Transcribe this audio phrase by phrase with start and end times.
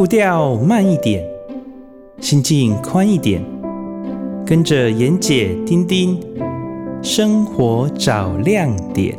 [0.00, 1.22] 步调慢一点，
[2.22, 3.44] 心境宽一点，
[4.46, 6.18] 跟着妍姐、丁丁，
[7.02, 9.14] 生活找亮点。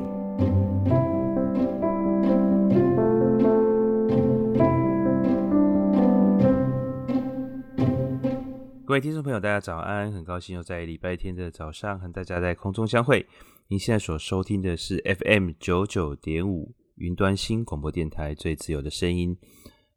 [8.84, 10.12] 各位听众朋友，大家早安！
[10.12, 13.28] 很高兴又在礼拜天的早上和大家在空中相会。
[13.68, 19.38] 您现在所收听的是 FM 九九点五云端新广播电台最自由的声音。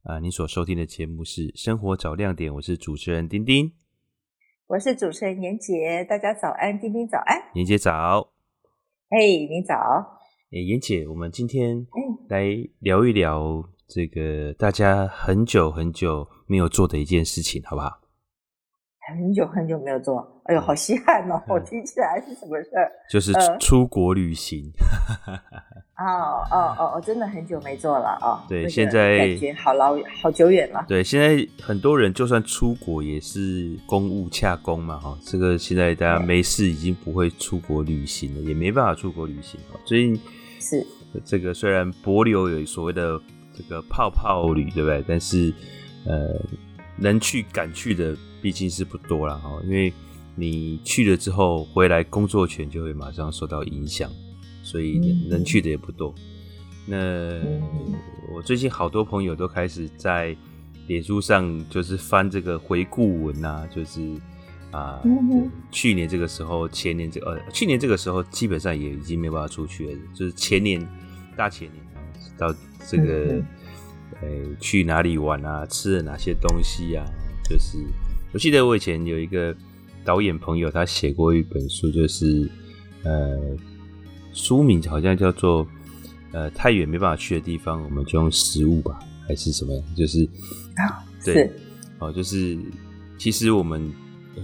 [0.05, 3.73] 啊，你所收听的节目是《生活找亮点》，我是主持人丁丁，
[4.67, 8.21] 我是主持人妍姐，大家早安，丁丁早安，妍姐早，
[9.09, 9.75] 哎，你早，
[10.53, 11.87] 哎，妍姐，我们今天
[12.29, 12.45] 来
[12.81, 17.99] 聊一聊这个大家很久很久没有做的一件事情，好不好？
[19.09, 21.43] 很久很久没有做，哎呦，好稀罕哦！
[21.49, 22.93] 我听起来是什么事儿？
[23.11, 24.71] 就是出国旅行。
[25.97, 28.41] 哦哦哦哦，真的很久没做了哦。
[28.49, 30.85] 对，现在感觉好老好久远了。
[30.89, 39.61] 对，现在很多人就算出国也是公务洽公嘛，哈，这个现在大家没事已经不会出国旅行了，也没办法出国旅行。
[39.85, 40.21] 最近
[40.61, 40.87] 是
[41.25, 43.21] 这个虽然博流有所谓的
[43.53, 45.05] 这个泡泡旅，对不对？
[45.07, 45.53] 但是
[46.05, 46.35] 呃，
[46.97, 48.17] 能去敢去的。
[48.45, 49.91] 毕竟是不多了哈，因为
[50.35, 54.11] 你去了之后回来，工作权就会马上受到影响，
[54.65, 54.99] 所以
[55.29, 56.13] 能去的也不多。
[56.87, 57.41] 那
[58.35, 60.37] 我最近好多朋友都开始在
[60.89, 64.01] 脸书上就是翻这个回顾文呐，就是
[64.73, 65.01] 啊，
[65.71, 70.85] 去年这个时候、前年这个、呃，去年这个时候基本上也已经没办法出去了，就是前年、
[71.37, 71.85] 大前年
[72.37, 72.53] 到
[72.87, 73.43] 这个
[74.21, 77.05] 呃去哪里玩啊，吃了哪些东西啊，
[77.49, 77.79] 就是。
[78.33, 79.55] 我记得我以前有一个
[80.05, 82.51] 导演朋友，他写过一本书，就是
[83.05, 83.57] 呃，
[84.35, 85.67] 书名好像叫做
[86.33, 89.83] 呃，太远没办法去的地方，我们就用食物吧，还是什么样？
[89.97, 90.29] 就是
[90.77, 91.51] 啊，对，
[91.99, 92.59] 哦，就是
[93.17, 93.91] 其实我们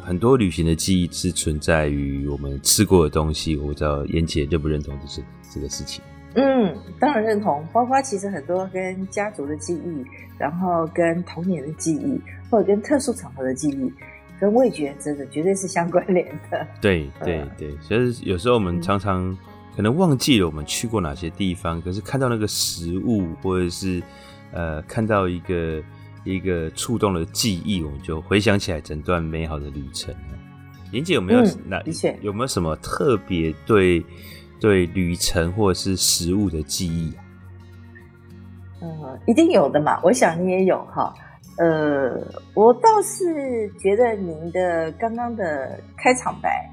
[0.00, 3.56] 很多旅行的记忆是存在于我们吃过的东西。
[3.56, 5.20] 我不知道妍姐认不认同，就是
[5.52, 6.02] 这个事情。
[6.34, 7.62] 嗯，当然认同。
[7.72, 10.04] 包括其实很多跟家族的记忆，
[10.38, 12.18] 然后跟童年的记忆。
[12.50, 13.92] 或者跟特殊场合的记忆，
[14.40, 16.66] 跟味觉真的绝对是相关联的。
[16.80, 19.38] 对对对，所以有时候我们常常
[19.80, 24.02] 可能忘记了我们去过哪些地方，嗯、可是看到那个食物，或者是
[24.52, 25.82] 呃看到一个
[26.22, 30.14] 一个触动的记忆，我们就回想起来整段美好的旅程。
[30.92, 31.82] 妍姐有没有哪、
[32.20, 34.04] 有没有什么特别对
[34.60, 37.14] 对旅程或者是食物的记忆？
[38.82, 41.10] 嗯，一定有的嘛，我想你也有哈。
[41.56, 46.70] 呃，我倒是觉得您的刚刚的开场白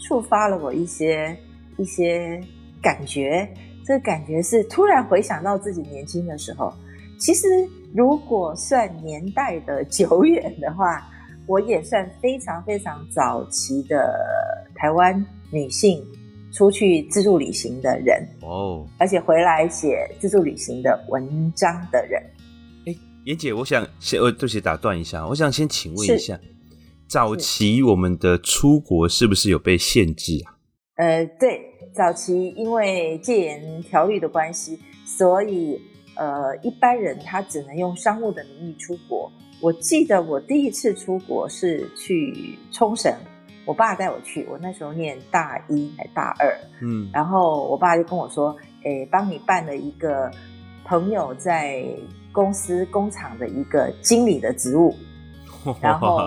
[0.00, 1.38] 触发了我一些
[1.80, 2.40] 一些
[2.82, 3.48] 感觉，
[3.86, 6.72] 这个感觉是突然回想到自己年轻的时候。
[7.18, 7.48] 其实
[7.94, 11.06] 如果算年代的久远的话，
[11.46, 14.14] 我也算非常非常早期的
[14.74, 16.02] 台湾女性
[16.52, 22.22] 出去自助旅行的人哦，而且回来写自助旅行的文章的人。
[22.86, 26.40] 哎妍姐，我想先，呃对不起，打断一下，我想先请问一下，
[27.06, 30.56] 早期我们的出国是不是有被限制啊？
[30.96, 35.80] 呃，对，早期因为戒严条例的关系，所以
[36.16, 39.30] 呃，一般人他只能用商务的名义出国。
[39.60, 43.12] 我记得我第一次出国是去冲绳，
[43.64, 50.30] 我爸带我去，我那时候念大一还大二，嗯，然后我爸就跟我说，诶，帮你办了一个
[50.84, 51.84] 朋友在。
[52.32, 54.94] 公司工厂的一个经理的职务，
[55.82, 56.18] 然后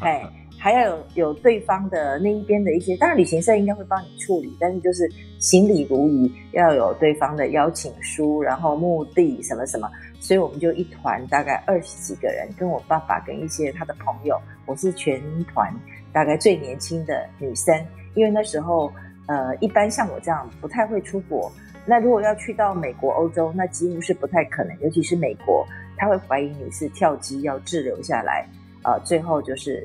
[0.00, 0.28] 哎，
[0.62, 9.90] 还要有有对方的那一边的一些，当然旅行社应该会帮你处理，但是就是行礼如仪，要有对方的邀请书，然后目的什么什么，
[10.20, 15.68] 所以我们就一团大概二十几个人，跟我爸爸跟一些他的朋友，我是全团
[16.12, 17.76] 大概最年轻的女生，
[18.14, 18.88] 因为那时候
[19.26, 21.50] 呃，一般像我这样不太会出国。
[21.84, 25.66] 那如果要去到美国、欧洲，那几乎是不太可能，尤其是美国，
[25.96, 28.46] 他会怀疑你是跳机要滞留下来，
[28.84, 29.84] 呃，最后就是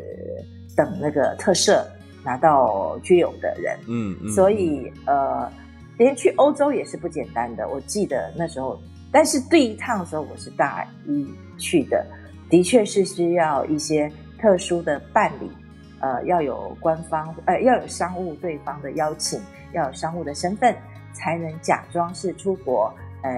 [0.78, 1.84] 等那个特赦
[2.24, 3.78] 拿到居有的人。
[3.88, 5.52] 嗯，嗯，所以呃，
[5.98, 7.68] 连去欧洲也是不简单的。
[7.68, 8.80] 我记得那时候，
[9.12, 11.28] 但是第一趟的时候我是大一
[11.58, 12.06] 去的，
[12.50, 14.10] 的确是需要一些
[14.40, 15.52] 特殊的办理，
[16.00, 19.42] 呃，要有官方，呃，要有商务对方的邀请，
[19.74, 20.74] 要有商务的身份。
[21.14, 22.94] 才能假装是出国，
[23.24, 23.32] 呃，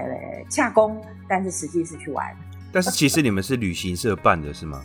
[0.50, 2.26] 洽公，但是实际是去玩。
[2.70, 4.84] 但是其实你们是旅行社办的，是吗？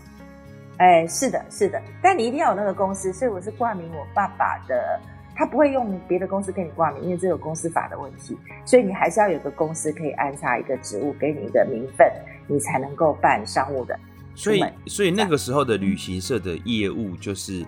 [0.77, 1.81] 哎，是的，是的。
[2.01, 4.99] 但你一定要有那个公司，所以我是挂名我爸爸的，
[5.35, 8.37] 他不会用别的公司跟你挂名，因为这有公司法的问题。
[8.65, 12.11] 所以你还是要有个公司可以安插一个职务，给你一个名分，
[12.47, 13.97] 你才能够办商务的。
[14.35, 17.65] 所以所以那个时候的旅行社的业务就是，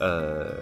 [0.00, 0.54] 呃，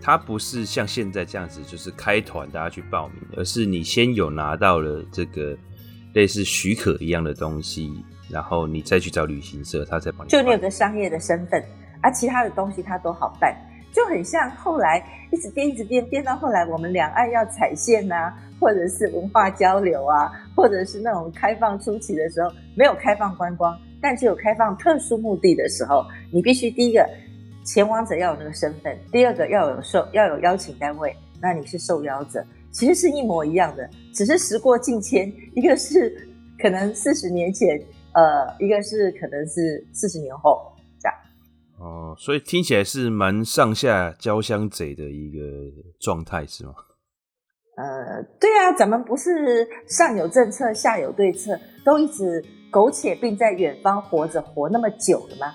[0.00, 5.54] 它不是像现在这样子，就是开团大家去报名，而是你先有拿到了这个
[6.16, 7.92] 类似许可一样的东西，
[8.30, 10.30] 然后你再去找旅行社，他再帮你。
[10.30, 11.62] 就你有个商业的身份，
[12.00, 13.54] 而、啊、其他的东西他都好办。
[13.92, 26.02] 就很像后来一直变，一直变，变到后来我们两岸要踩线啊，或者是文化交流啊，或者是那种开放初期的时候，没有开放观光，但只有开放特殊目的的时候，
[26.32, 27.06] 你必须第一个
[27.62, 32.42] 前往者要有那个身份，第二个要有受要有邀请单位，那你是受邀者，
[32.76, 36.28] 其实是一模一样的，只是时过境迁，一个是
[36.62, 37.80] 可能四十年前，
[38.12, 40.60] 呃，一个是可能是四十年后
[41.00, 41.16] 这样。
[41.78, 45.40] 哦，所以听起来是蛮上下交相贼的一个
[45.98, 46.74] 状态，是吗？
[47.78, 55.54] 呃，对啊，咱们不是上有政策，下有对策，都一直苟且并在远方活着，活那么久了吗？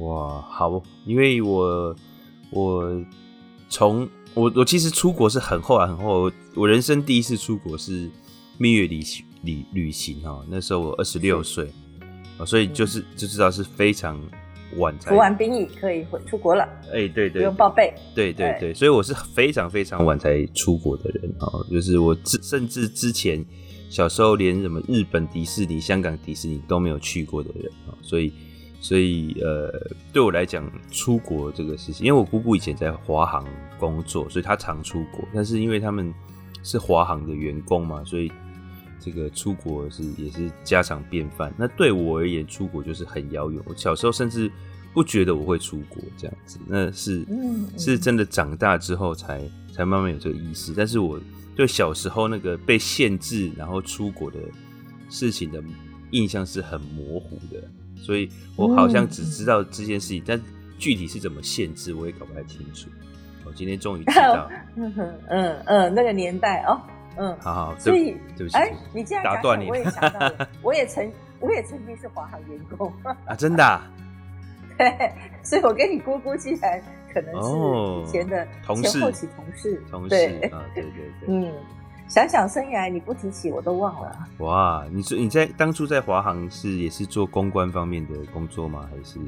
[0.00, 1.94] 哇，好，因为我
[2.50, 3.04] 我
[3.68, 8.10] 从我我其实出国是很后来很后，我人生第一次出国是
[8.56, 11.70] 蜜月旅行旅旅行哈，那时候我二十六岁，
[12.46, 14.20] 所以就是就知道是非常。
[14.76, 23.42] 晚才服完兵役可以回出国了，哎、欸，对对，对，不用报备，对对对，所以我是非常非常晚才出国的人啊，就是我甚至之前
[23.88, 28.30] 小时候连什么日本迪士尼、香港迪士尼都没有去过的人啊，所以
[28.80, 29.72] 所以呃，
[30.12, 33.44] 对我来讲出国这个事情，因为我姑姑以前在华航
[33.78, 36.14] 工作，所以她常出国，但是因为他们
[36.62, 38.30] 是华航的员工嘛，所以
[39.00, 41.52] 这个出国是也是家常便饭。
[41.56, 43.60] 那对我而言，出国就是很遥远。
[43.66, 44.50] 我小时候甚至
[44.94, 47.26] 不觉得我会出国这样子，那是
[47.76, 49.42] 是真的长大之后才
[49.72, 50.72] 才慢慢有这个意识。
[50.76, 51.20] 但是我
[51.56, 54.38] 对小时候那个被限制然后出国的
[55.10, 55.62] 事情的
[56.12, 57.62] 印象是很模糊的，
[57.98, 60.40] 所以我好像只知道这件事情，但
[60.78, 62.88] 具体是怎么限制我也搞不太清楚。
[63.44, 64.94] 我今天终于知道， 嗯
[65.28, 66.80] 嗯嗯，那个年代哦。
[67.20, 71.10] 嗯，好好，所以对不起，哎，你这样打断你，我也想到了， 我也曾，
[71.40, 72.92] 我也曾经是华航员工。
[73.26, 73.90] 啊，真的，啊，
[74.78, 75.12] 对，
[75.42, 76.80] 所以我跟你姑姑既然
[77.12, 78.46] 可能是以前的
[78.80, 81.52] 前后期同事，同事，对，啊，对对对，嗯，
[82.08, 84.12] 想想生涯你不提起我都忘了。
[84.38, 88.88] 哇，你说你在当初在华航是也是做公关方面的工作吗？
[88.90, 89.18] 还是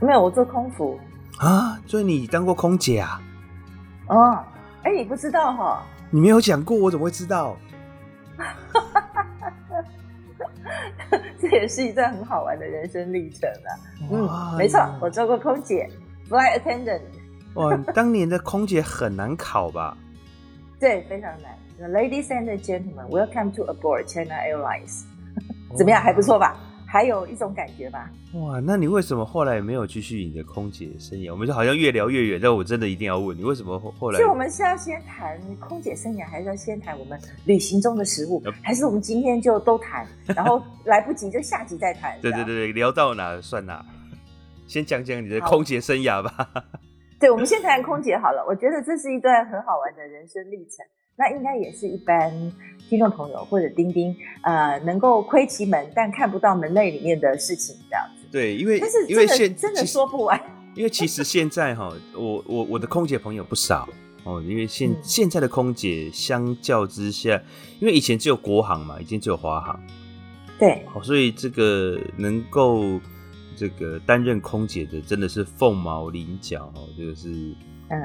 [0.00, 0.98] 没有，我做空服
[1.38, 3.20] 啊，所以你当过空姐啊？
[4.08, 4.38] 哦，
[4.82, 5.82] 哎，你不知道哈？
[6.10, 7.56] 你没有讲过，我怎么会知道？
[11.40, 13.70] 这也是一段很好玩的人生历程啊！
[14.10, 15.88] 嗯，没错，我做过空姐
[16.28, 17.00] ，flight attendant。
[17.54, 19.96] 哇，当年的空姐很难考吧？
[20.78, 21.56] 对，非常难。
[21.78, 25.04] Ladies and gentlemen, welcome to aboard China Airlines。
[25.76, 26.56] 怎么样，还不错吧？
[26.86, 28.10] 还有一种感觉吧。
[28.32, 31.30] 哇，那你为什么后来没有继续你的空姐生涯？
[31.30, 34.16] 我们就好像越聊越远，但我真的一定要问你，为什么后后来？
[34.18, 38.42] 所以我们是要先谈空姐生涯，还是要先谈我们旅行中的食物？
[38.62, 42.18] 还是我们今天就都谈，然后来不及就下集再谈？
[42.22, 43.84] 对对对对，聊到哪算哪。
[44.66, 46.48] 先讲讲你的空姐生涯吧。
[47.20, 48.42] 对，我们先谈空姐好了。
[48.48, 50.84] 我觉得这是一段很好玩的人生历程。
[51.18, 52.30] 那应该也是一般
[52.90, 58.26] 听众朋友或者钉钉，呃，能够窥其门但看不到门内里面的事情这样子。
[58.30, 60.38] 对，因为但是因为现真的说不完。
[60.74, 63.88] 因为其实现在哈，我我我的空姐朋友不少
[64.24, 64.42] 哦。
[64.42, 67.42] 因为现、嗯、现在的空姐相较之下，
[67.80, 69.80] 因为以前只有国航嘛，以前只有华航。
[70.58, 70.84] 对。
[70.92, 73.00] 好，所以这个能够
[73.56, 77.30] 这个担任空姐的真的是凤毛麟角哦，这个是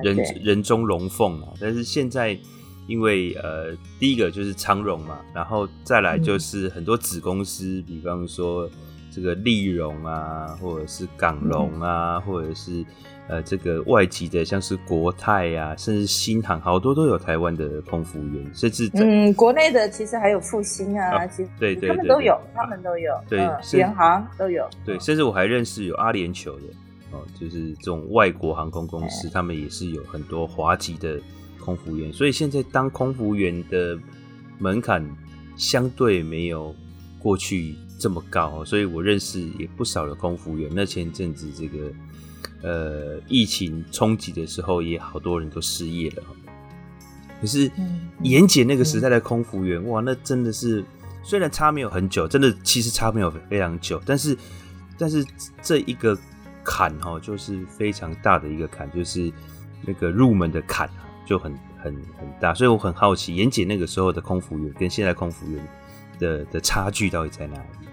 [0.01, 1.49] 人、嗯、人中龙凤啊。
[1.59, 2.39] 但是现在。
[2.88, 8.69] 因为呃，第一个就是昌荣嘛，然后再来就是很多子公司，嗯、比方说
[9.11, 12.83] 这个利荣啊，或者是港荣啊，嗯、或者是
[13.29, 23.39] 呃这个外籍的，像是国泰啊，甚至新航，好多都有台湾的空服员，甚至嗯，国内的其实还有复兴啊，啊，其实对对，对，对，对，他们都有，他们都有，对，
[23.73, 26.63] 联、嗯、航都有，对，甚至我还认识有阿联酋的
[27.11, 31.19] 哦，就是这种外国航空公司，他们也是有很多华籍的。
[31.61, 33.97] 空服员，所以现在当空服员的
[34.57, 35.07] 门槛
[35.55, 36.75] 相对没有
[37.19, 40.69] 过去这么高，所以我认识也不少的空服员。
[40.73, 41.93] 那前阵子这个
[42.63, 46.23] 呃疫情冲击的时候，也好多人都失业了。
[47.39, 47.71] 可是
[48.23, 50.83] 严姐那个时代的空服员，哇，那真的是
[51.23, 54.37] 虽然差没有很久，真的其实差没有非常久，但是
[54.97, 55.25] 但是
[55.61, 56.17] 这一个
[56.63, 59.31] 坎哈，就是非常大的一个坎，就是
[59.85, 60.89] 那个入门的坎。
[61.25, 65.67] 就很很很大，所以我很好奇，严姐那个时候的空服员跟现在空服员
[66.19, 67.87] 的的差距到底在哪里？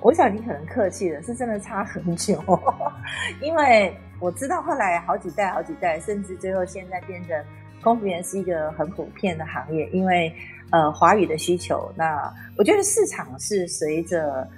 [0.00, 2.42] 我想你可能客气了，是真的差很久，
[3.40, 7.44] 因为我知道后来好几代、好几代，甚至最后现在变成
[7.80, 10.34] 空服员是一个很普遍的行业，因为
[10.70, 11.92] 呃华语的需求。
[11.96, 14.48] 那我觉得市场是随着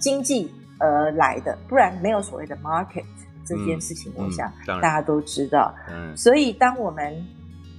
[0.00, 3.04] 经济而来的，不然没有所谓的 market
[3.46, 4.12] 这件事情。
[4.16, 5.74] 我想大家都知道。
[5.88, 7.24] 嗯，所以当我们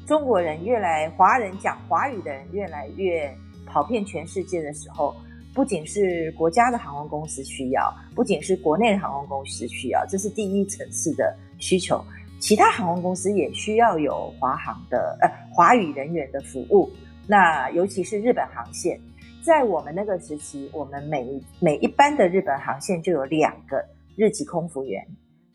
[0.05, 3.31] 中国人越来华人讲华语的人越来越
[3.65, 5.15] 跑遍全世界的时候。
[5.53, 11.99] 不仅是国家的航空公司需要，不仅是国内的航空公司需要，这是第一层次的需求。
[12.39, 16.87] 其他航空公司也需要有华航的呃华语人员的服务。
[17.25, 19.01] 那尤其是日本航线，
[19.43, 21.27] 在我们那个时期，我们每
[21.59, 23.83] 每一班的日本航线就有两个
[24.15, 25.03] 日籍空服员，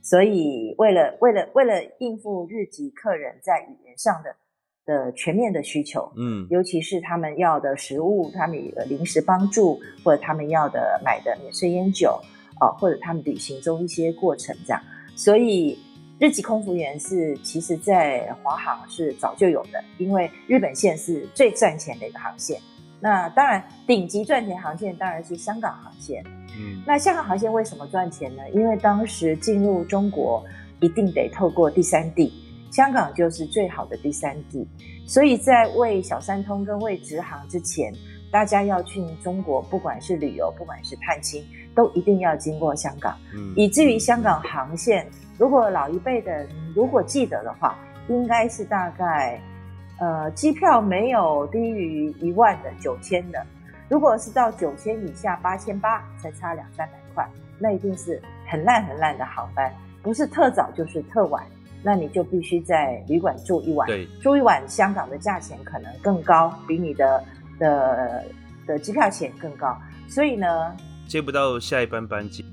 [0.03, 4.35] 所以为了为了为了应付日籍客人在语言上的。
[4.85, 12.21] 的全面的需求，嗯，尤其是他们要的食物，他们的临时帮助，或者他们要的买的免税烟酒，
[12.59, 14.83] 啊，或者他们旅行中一些过程这样。
[15.15, 15.79] 所以
[16.19, 22.61] 日籍空服员是其实在华航是早就有的，因为日本线是最赚钱的一个航线。
[22.99, 26.25] 那当然顶级赚钱航线当然是香港航线，
[26.59, 28.43] 嗯，那香港航线为什么赚钱呢？
[28.55, 30.45] 因为当时进入中国
[30.81, 32.33] 一定得透过第三地。
[32.71, 34.67] 香港就是最好的第三地，
[35.07, 37.93] 所以在为小三通跟为直航之前，
[38.31, 41.45] 大家要去中国，不管是旅游，不管是探亲，
[41.75, 43.15] 都一定要经过香港。
[43.35, 45.07] 嗯，以至于香港航线，
[45.37, 47.79] 如果老一辈的如果记得的话，
[48.09, 49.39] 应该是大概，
[50.01, 53.47] 呃，机票没有低于一万的九千的，
[53.89, 59.73] 如果是到九千以下八千八，才差两三百块，那一定是很烂很烂的航班，
[60.03, 61.45] 不是特早就是特晚。
[61.85, 67.25] 那你就必须在旅馆住一晚，对，住一晚，香港的价钱可能更高，比你的
[67.59, 68.25] 的
[68.69, 69.77] 的机票钱更高，
[70.09, 70.77] 所以呢，
[71.09, 72.47] 接不到下一班班机，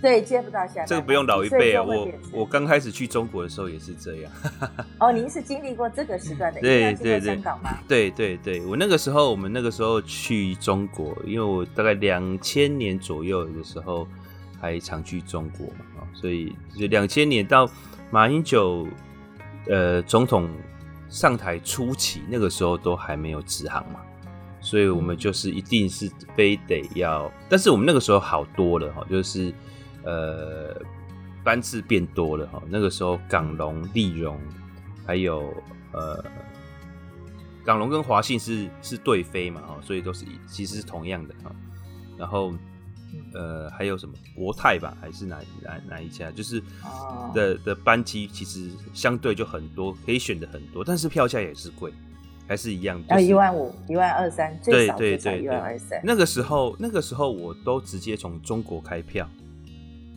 [0.00, 4.32] 对，接不到下这个不用老一辈啊，我我刚开始去中国的时候也是这样。
[4.98, 7.78] 哦，您是经历过这个时段的，对对对，香港吗？
[7.86, 14.06] 对对对，我那个时候，我们那个时候去中国，因为我大概两千年左右的时候
[14.60, 17.70] 还常去中国嘛，所以就两千年到。
[18.12, 18.88] 马英九，
[19.68, 20.50] 呃，总统
[21.08, 24.00] 上台初期，那个时候都还没有直航嘛，
[24.60, 29.54] 所以我们就是一定是非得要，但是我们那个时候好多了哈，就是
[30.04, 30.76] 呃
[31.44, 34.38] 班次变多了哈，那个时候港龙、利荣
[35.06, 35.52] 还有
[35.92, 36.24] 呃
[37.64, 41.54] 港龙跟华信是是对飞嘛哈，所以都是其实是同样的哈，
[42.16, 42.52] 然后。
[43.34, 46.30] 呃，还有什么国泰吧，还是哪哪哪一家？
[46.30, 46.62] 就是
[47.34, 51.92] 的的班机其实相对就很多，可以选的很多，但是票价也是贵，
[52.46, 56.00] 还是一样，要一万五、一万二三，最少最少一万二三。
[56.04, 59.28] 那个时候，那个时候我都直接从中国开票，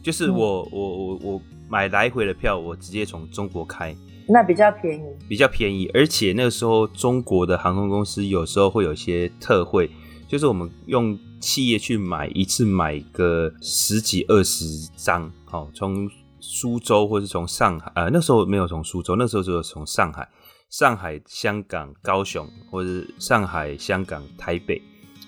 [0.03, 3.95] 就是我、嗯、我我我买来回的票，我直接从中国开，
[4.27, 9.89] 那比较便宜，比较便宜，而且那个时候中国的航空公司有时候会有一些特惠，
[10.27, 11.17] 就是我们用。
[11.43, 14.63] 企业去买一次买个十几二十
[14.95, 20.25] 张，好，从苏州或是从上海，呃，那时候没有从苏州，那时候只有从上海、
[20.69, 24.81] 上海、香港、高雄，或者上海、香港、台北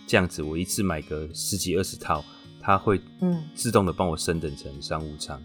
[0.08, 2.24] 这样子，我一次买个十几二十套，
[2.66, 3.44] 它会嗯。
[3.54, 5.40] 自动的帮我升等成商务舱，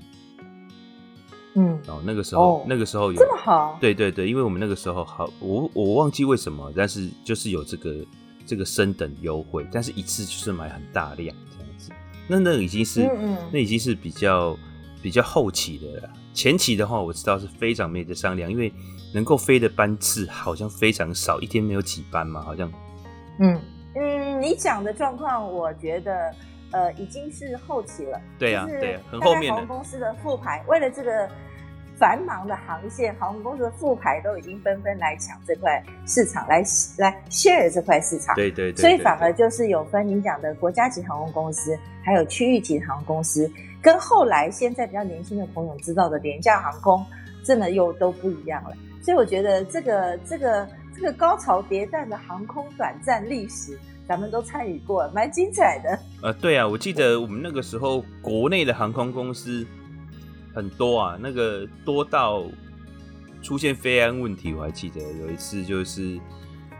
[1.55, 7.95] 嗯，哦，那个时候、哦、那个时候有这么好，对对对，因为我们那个时候好，我我忘记为什么，但是就是有这个。
[8.47, 11.93] 这个升等优惠，但是一次就是买很大量这样子，
[12.27, 13.39] 那那已经是，嗯嗯。
[13.53, 14.59] 那已经是比较
[15.01, 16.11] 比较后期的了。
[16.35, 18.73] 前期的话，我知道是非常没得商量，因为
[19.15, 22.69] 能够飞的班次好像非常少，一天没有几班嘛，好像。
[23.39, 23.61] 嗯。
[23.95, 26.35] 嗯，你讲的状况，我觉得
[26.73, 28.21] 呃已经是后期了。
[28.39, 29.57] 对呀、啊，对呀、啊，很后面的。
[29.57, 31.29] 航空公司的复牌，为了这个。
[31.99, 36.65] 繁忙的航线，航空公司的复牌都已经纷纷来抢这块市场，来
[36.97, 38.35] 来 share 这块市场。
[38.35, 47.05] 对对，对，对，对，所以反而就是有分你讲的国家级航空公司，还有区域级航空公司，跟后来现在比较年轻的朋友知道的廉价航空，
[47.45, 48.75] 真的又都不一样了。
[49.03, 53.79] 所以我觉得这个这个这个高潮迭代的航空短暂历史，
[54.11, 55.97] 咱们都参与过，蛮精彩的。
[56.21, 59.65] 呃，对啊，我记得我们那个时候国内的航空公司。
[60.53, 62.45] 很多啊，那个多到
[63.41, 64.53] 出现飞安问题。
[64.53, 66.19] 我还记得有一次，就是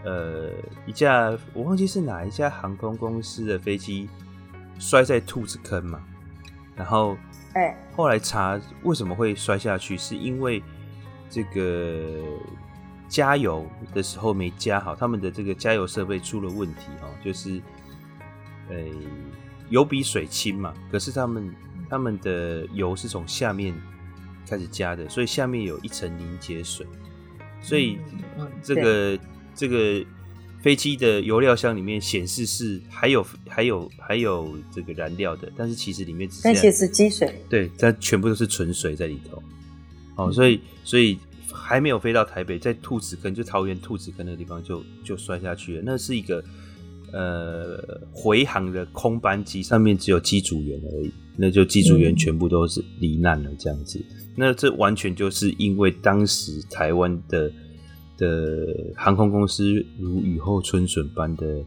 [0.05, 0.51] 呃
[0.87, 4.09] 一架我忘记是哪一家航空公司的飞机
[4.81, 6.03] 摔在兔子坑嘛，
[6.75, 7.17] 然后
[7.55, 10.61] 哎后来查为什么会摔下去，是因为
[11.29, 12.25] 这个
[13.11, 17.61] 加油的时候没加好，他们的这个加油设备出了问题哦，就是
[18.69, 18.77] 呃
[19.69, 21.55] 油比水轻嘛，可是他们
[21.91, 23.75] 他们的油是从下面
[24.49, 26.87] 开始加的，所以下面有一层凝结水，
[27.61, 27.99] 所以
[28.63, 29.19] 这个
[29.57, 30.07] 这个
[30.63, 39.43] 飞机的油料箱里面显示是还有还有还有这个燃料的，但是其实里面只那些是积水，对，它全部都是纯水在里头。
[40.17, 41.19] 哦，所以所以
[41.71, 46.43] 还没有飞到台北，在兔子坑就桃园兔子坑那个地方就就摔下去了，那是一个。
[47.13, 53.99] 呃，回航的空班机上面只有机组员而已，那就机组员全部都是罹难了这样子。
[53.99, 57.51] 嗯、那这完全就是因为当时台湾的
[58.17, 61.65] 的航空公司如雨后春笋般的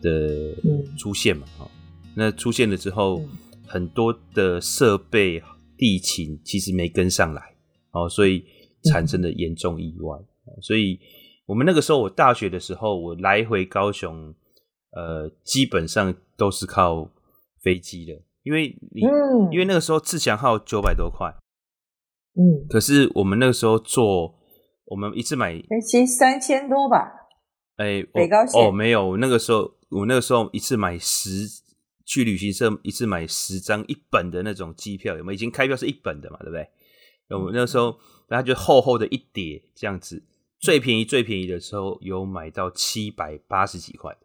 [0.00, 0.54] 的
[0.96, 2.12] 出现嘛，哈、嗯。
[2.14, 3.28] 那出现了之后，嗯、
[3.66, 5.42] 很多的设备
[5.76, 7.42] 地勤其实没跟上来，
[7.90, 8.44] 哦，所以
[8.90, 10.18] 产生的严重意外。
[10.46, 10.98] 嗯、所以
[11.46, 14.34] 我们那个时候，我大学的时候，我来回高雄。
[14.96, 17.10] 呃，基本上都是靠
[17.60, 18.12] 飞机的，
[18.44, 21.34] 因为你，嗯、因为那个时候自强号九百多块，
[22.36, 24.38] 嗯，可是我们那个时候坐，
[24.84, 27.10] 我们一次买飞机三千多吧，
[27.74, 31.48] 哎、欸，北高线哦，没有，那个时候我那个时候一次买十，
[32.06, 35.34] 去旅行社一次买十张一本的那种机票，有没有？
[35.34, 36.68] 已经开票是一本的嘛，对不对？
[37.30, 40.22] 我们那个时候，然后就厚厚的一叠这样子，
[40.58, 44.16] 最便宜最便宜的时候有买到七百八十几块。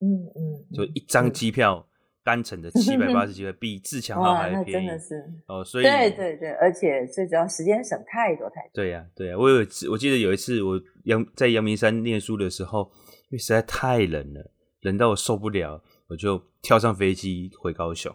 [0.00, 1.88] 嗯嗯，就一张机票
[2.22, 5.64] 单程的七百八十几块， 比自强号还便宜，真的是哦。
[5.64, 8.70] 所以对对对，而且最主要时间省太多太多。
[8.74, 9.58] 对呀、啊、对呀、啊，我有
[9.90, 12.90] 我记得有一次我阳在阳明山念书的时候，
[13.30, 14.50] 因为实在太冷了，
[14.82, 18.14] 冷到我受不了，我就跳上飞机回高雄。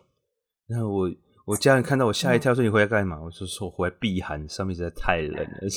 [0.67, 1.11] 然后我
[1.51, 3.17] 我家人看到我吓一跳，说你回来干嘛？
[3.17, 5.67] 嗯、我说说我回来避寒，上面实在太冷了。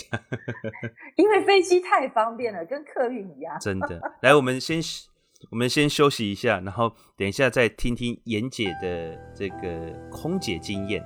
[1.17, 3.59] 因为飞机太方便了，跟客运一样。
[3.61, 4.81] 真的，来我们先。
[5.51, 11.05] 我们先休息一下，然后等一下再听听妍姐的这个空姐经验。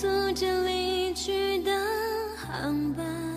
[0.00, 1.72] 坐着离去的
[2.36, 3.27] 航班。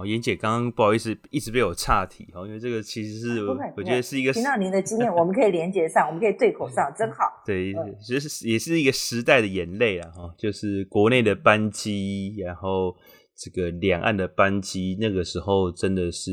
[0.00, 7.18] 好，妍姐刚刚不好意思，一直被我岔题，哈，因为这个其实是我，我觉得是一个听到您的经验，我们可以连接上，我们可以对口上，真好。
[7.44, 12.96] 对，其实也是一个时代的眼泪啊，哈，就是国内的班机，然后
[13.36, 16.30] 这个两岸的班机，那个时候真的是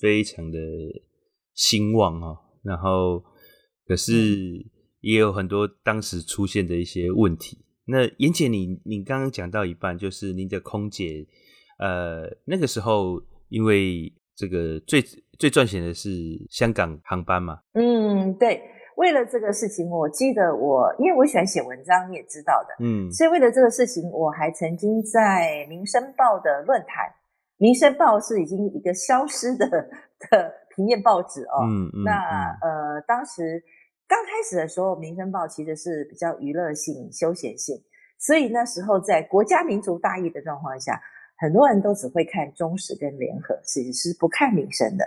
[0.00, 0.58] 非常的
[1.52, 3.22] 兴旺啊，然后
[3.86, 4.64] 可是
[5.00, 7.58] 也有很多当时出现的一些问题。
[7.84, 11.26] 那妍姐你，你你刚刚讲到一半，就是您的空姐。
[11.80, 15.02] 呃，那个时候因为这个最
[15.38, 16.10] 最赚钱的是
[16.50, 17.58] 香港航班嘛。
[17.72, 18.62] 嗯，对。
[18.96, 22.84] 为了这个事情，我记得我因为我喜欢写文章，你也知道的。
[22.84, 23.10] 嗯。
[23.10, 27.06] 所以为了这个事情，我还曾经在《民生报》的论坛，
[27.56, 31.64] 《民生报》是已经一个消失的的平面报纸哦。
[31.64, 32.04] 嗯嗯。
[32.04, 32.12] 那
[32.60, 33.62] 呃，当时
[34.06, 37.74] 刚开始的时候，《民生报》其实是比较娱乐性、休闲性，
[38.18, 41.00] 所以那时候在国家民族大义的状况下。
[41.40, 45.04] 很多人都只会看中实跟联合，其实是不看民生的。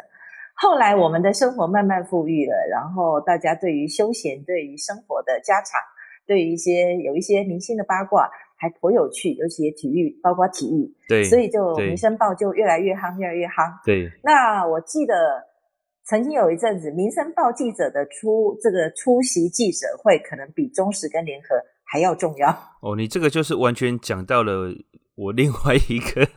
[0.56, 5.80] 后来我们的生活慢慢富裕了，然后大家对于休闲、对于生活的家常、
[6.26, 13.72] 对于一些有一些明星的八卦还颇有趣，尤其体育，包括体育，对，所以就民生报就越来越夯，越来越夯。
[13.86, 14.10] 对。
[14.24, 15.14] 那我记得
[16.06, 21.50] 曾经有一阵子，民生报记者的出这个出席记者会，可能比中时跟联合
[21.84, 22.50] 还要重要。
[22.82, 24.72] 哦，你这个就是完全讲到了。
[25.16, 26.28] 我另外一个，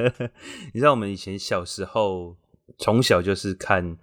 [0.72, 2.36] 你知道，我们以前小时候
[2.78, 3.96] 从小就是看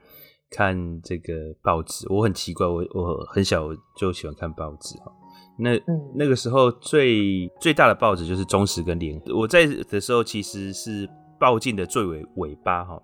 [0.49, 2.05] 看这个报纸。
[2.09, 5.11] 我很奇怪，我我很小就喜欢看报纸哈。
[5.59, 5.79] 那
[6.15, 9.37] 那个时候最最大的报纸就是中时跟联合。
[9.37, 11.07] 我在的时候其实是
[11.39, 13.01] 报禁的最尾尾巴哈。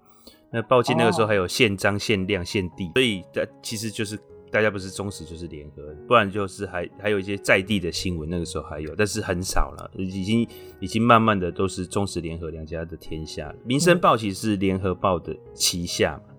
[0.51, 4.19] 那报禁那个时候还有限章、限量、限地，所以它其实就是。
[4.51, 10.47] 大家不是忠实就是联合，不然就是还还有一些在地的新闻，那个时候还有，但是很少了，已经
[10.79, 13.53] 已经慢慢的都是忠实联合两家的天下。
[13.63, 16.33] 民生报其实是联合报的旗下嘛。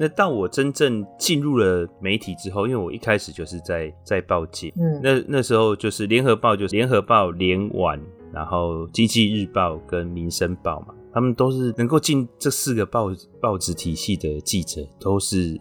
[0.00, 8.00] 那到我真正进入了媒体之后，因为我一开始就是在在报界，嗯，那那时候就是联合报就是联合报、联晚，
[8.32, 15.60] 然后经济日报跟民生报嘛，他们都是能够进这四个报报纸体系的记者，都是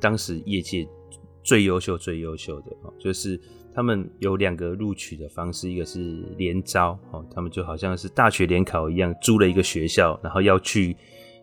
[0.00, 0.86] 当时业界。
[1.46, 3.40] 最优秀、最优秀的哦，就是
[3.72, 10.96] 他们有两个录取的方式，一个是联招哦，他们就好像是大学联考一样，租了一个学校，然后要去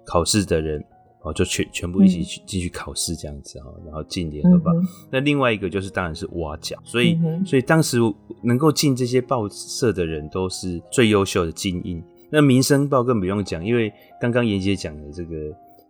[0.05, 0.83] 考试的人
[1.21, 4.73] 哦，就全全部一起去进去考试这样子哦，然后进联合报。
[4.73, 7.97] 嗯、那另外一个就是当然是挖角，所以、嗯、所以当时
[8.43, 12.03] 能够进这些报社的人都是最优秀的精英。
[12.29, 13.89] 那民生报更不用讲，因为
[14.19, 15.35] 刚刚妍姐讲的这个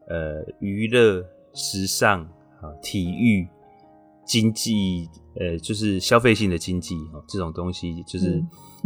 [0.08, 2.22] 呃娱乐、时尚
[2.62, 3.48] 啊、体育。
[4.26, 5.10] 经济，
[5.40, 8.42] 呃，就是消费性的经济哈，这种东西就是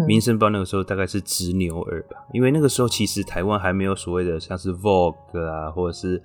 [0.08, 6.22] 民生报那个时候大概是直牛耳吧，因为那个时候其实台湾还没有所谓的像是 Vogue 啊，或者是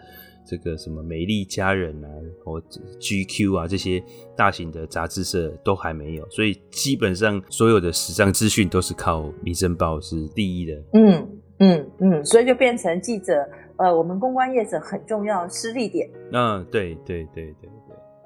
[0.46, 2.08] 这个什么美丽佳人啊，
[2.44, 4.02] 或 GQ 啊这些
[4.36, 10.72] 大型的杂志社都还没有，所以基本上所有的时尚资讯都是靠民生报是第一的。
[10.94, 13.34] 嗯嗯嗯，所以就变成记者，
[13.76, 16.10] 呃，我们公关业者很重要施力点。
[16.32, 17.70] 嗯，对对对对。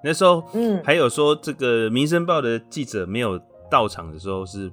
[0.07, 3.37] 那时候，嗯，还有说这个《民生报》的记者没有
[3.69, 4.71] 到场的时候，是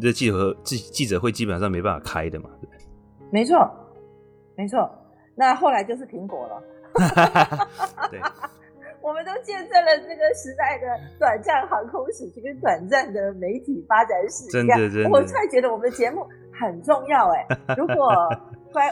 [0.00, 2.48] 这记者记记者会基本上没办法开的嘛？
[2.60, 2.70] 对，
[3.32, 3.58] 没错，
[4.56, 4.88] 没错。
[5.34, 6.62] 那后来就是苹果了。
[8.08, 8.20] 对，
[9.02, 10.86] 我们都见证了这个时代的
[11.18, 14.46] 短暂航空史这个短暂的媒体发展史。
[14.50, 16.24] 真的，真的，我突然觉得我们的节目
[16.58, 17.46] 很重要哎。
[17.76, 18.08] 如果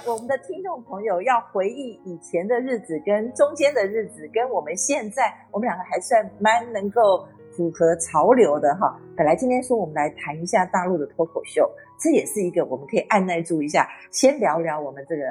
[0.06, 8.98] 我们的听众朋友要回忆以前的日子，跟中间的日子，跟我们现在，我们两个还算蛮能够符合潮流的哈。
[9.16, 15.22] 本来今天说我们来谈一下大陆的脱口秀，这也是一个我们可以按耐住一下，先聊聊我们这个。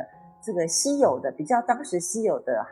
[0.46, 2.66] 这个稀有的，比较当时稀有的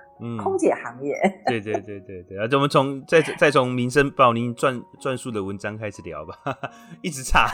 [0.43, 6.35] 空姐行业， 嗯、对对对对对，啊，我们从再再从民生报您撰撰述的文章开始聊吧，
[7.01, 7.47] 一直查。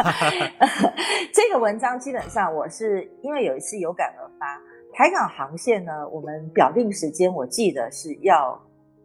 [1.32, 4.60] 这个文章基本上我是因为有一次有感而发，
[4.93, 8.60] 台港航线呢，我们表定时间我记得是要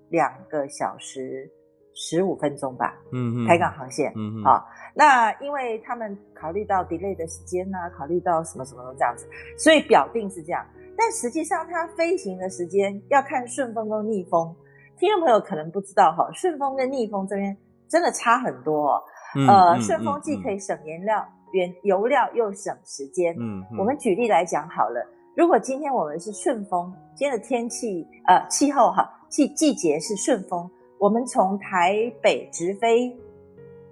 [0.09, 1.49] 两个小时
[1.95, 10.67] 十五分钟吧，嗯嗯，台港航线，嗯嗯，啊，那因为他们考虑到 delay 的时间呢、啊，考虑到什么什么的这样子，所以表定是这样。
[10.97, 14.55] 但实际上，它飞行的时间要看顺风跟逆风。
[14.99, 17.57] 听众朋友可能不知道哈，顺风跟逆风这边
[17.89, 19.03] 真的差很多哦。
[19.35, 23.35] 嗯、呃，顺、嗯、风既可以省燃料、原、嗯、油料，又省时间。
[23.39, 33.17] 嗯，嗯我们举例来讲好了，如果今天我们是顺风，今天的天气呃气候哈季季节是顺风，我们从台北直飞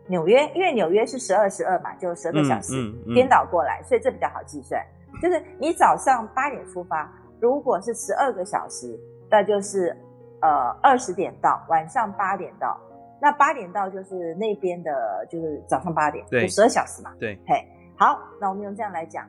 [0.06, 2.72] 纽约，因为纽约是十二十二嘛，就十二个小时
[3.14, 4.84] 颠、嗯嗯嗯、倒过来，所以这比较好计算。
[5.20, 8.98] 就是你早上八点出发，如果是十二个小时，
[9.30, 9.96] 那就是
[10.40, 12.78] 呃二十点到晚上八点到，
[13.20, 17.12] 那八点到就是那边的，就是早上八点，对，十二小时嘛。
[17.18, 17.62] 对，嘿，
[17.96, 19.28] 好，那我们用这样来讲，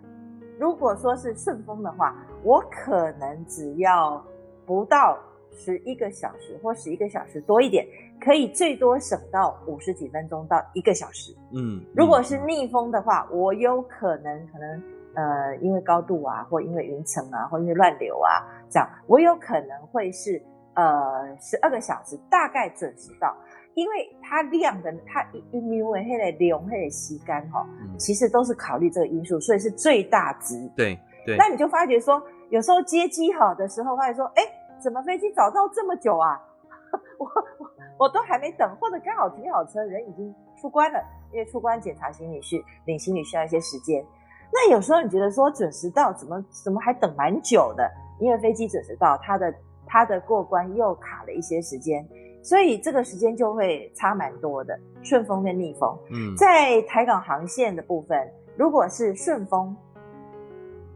[0.58, 4.24] 如果说是顺风的话，我可能只要
[4.66, 5.18] 不到
[5.52, 7.86] 十一个小时或十一个小时多一点，
[8.20, 11.34] 可以最多省到五十几分钟到一个小时。
[11.54, 14.82] 嗯，嗯，如果是逆风的话，我有可能可能。
[15.16, 20.42] 呃，因为高度啊，或因为云层啊，或因为乱流啊，这样我有可能会是
[20.76, 23.36] 呃十二个小时大概准时到，
[23.74, 30.70] 因为它亮的它一一米为黑的流黑的吸干哈，其实都是考虑这个因素，所以是最大值。
[30.76, 31.36] 对对。
[31.38, 34.44] 那你就发觉说，有时候接机好的时候，发现说，哎，
[34.82, 36.40] 怎么飞机早到这么久啊？
[37.20, 37.26] 我
[37.60, 44.04] 我我都还没等，或者刚好停好车，人已经出关了，因为出关检查行李需领行李需要一些时间。
[44.54, 47.90] 那有时候你觉得说准时到，怎么怎么还等蛮久的？
[48.20, 49.54] 因为飞机准时到，它的
[49.88, 52.08] 它的过关又卡了一些时间，
[52.44, 54.78] 所以这个时间就会差蛮多的。
[55.02, 59.76] 顺风跟逆风，嗯，在台港航线的部分，如果是顺风，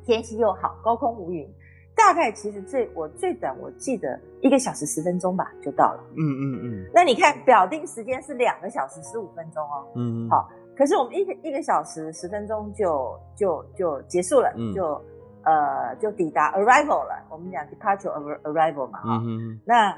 [0.05, 1.51] 天气又好，高空无云，
[1.95, 6.03] 大概其实最我最短我记得一个小时十分钟吧就到了。
[6.11, 6.89] 嗯嗯嗯。
[6.93, 9.87] 那你看表定时间是两个小时十五分钟哦。
[9.95, 10.29] 嗯嗯。
[10.29, 10.47] 好。
[10.75, 15.01] 可是我们一个一个小时十分钟就就就结束了，嗯、就
[15.43, 17.25] 呃就抵达 arrival 了。
[17.29, 18.11] 我们讲 departure
[18.43, 19.59] arrival 嘛，哈、嗯。
[19.63, 19.97] 那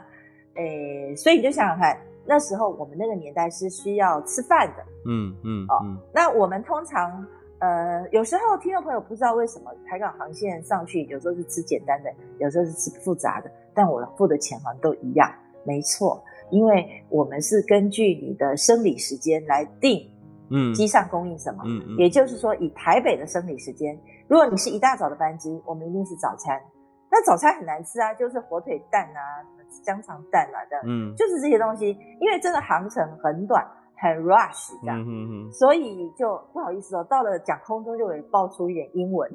[0.55, 5.81] 诶，所以你就想想看，那时候我们那个年代是需要吃饭的，嗯嗯哦。
[6.13, 7.25] 那我们通常
[7.59, 15.31] 呃有时候听众朋友不知道为什么台港航线上去，有时候是吃简单的，有时候是吃复杂的，但我付的钱好像都一样，
[15.63, 20.07] 没错，因为我们是根据你的生理时间来定。
[20.49, 21.63] 嗯，机上供应什么？
[21.65, 26.61] 嗯嗯，也就是说，以台北的生理时间，如果你是一大早的班机，我们一定是早餐。
[27.09, 29.39] 那早餐很难吃啊，就是火腿蛋啊，
[29.85, 31.97] 香肠蛋啊这样，嗯，就是这些东西。
[32.19, 39.29] 因为真的航程很短，很 rush 这样，嗯嗯，所以就不好意思哦，到了讲空中就会爆出一点英文。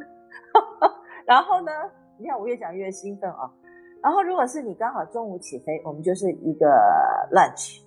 [1.24, 1.72] 然后呢，
[2.18, 3.50] 你看我越讲越兴奋哦。
[4.02, 6.66] 然后如果是你刚好中午起飞，我们就是一个
[7.32, 7.80] lunch，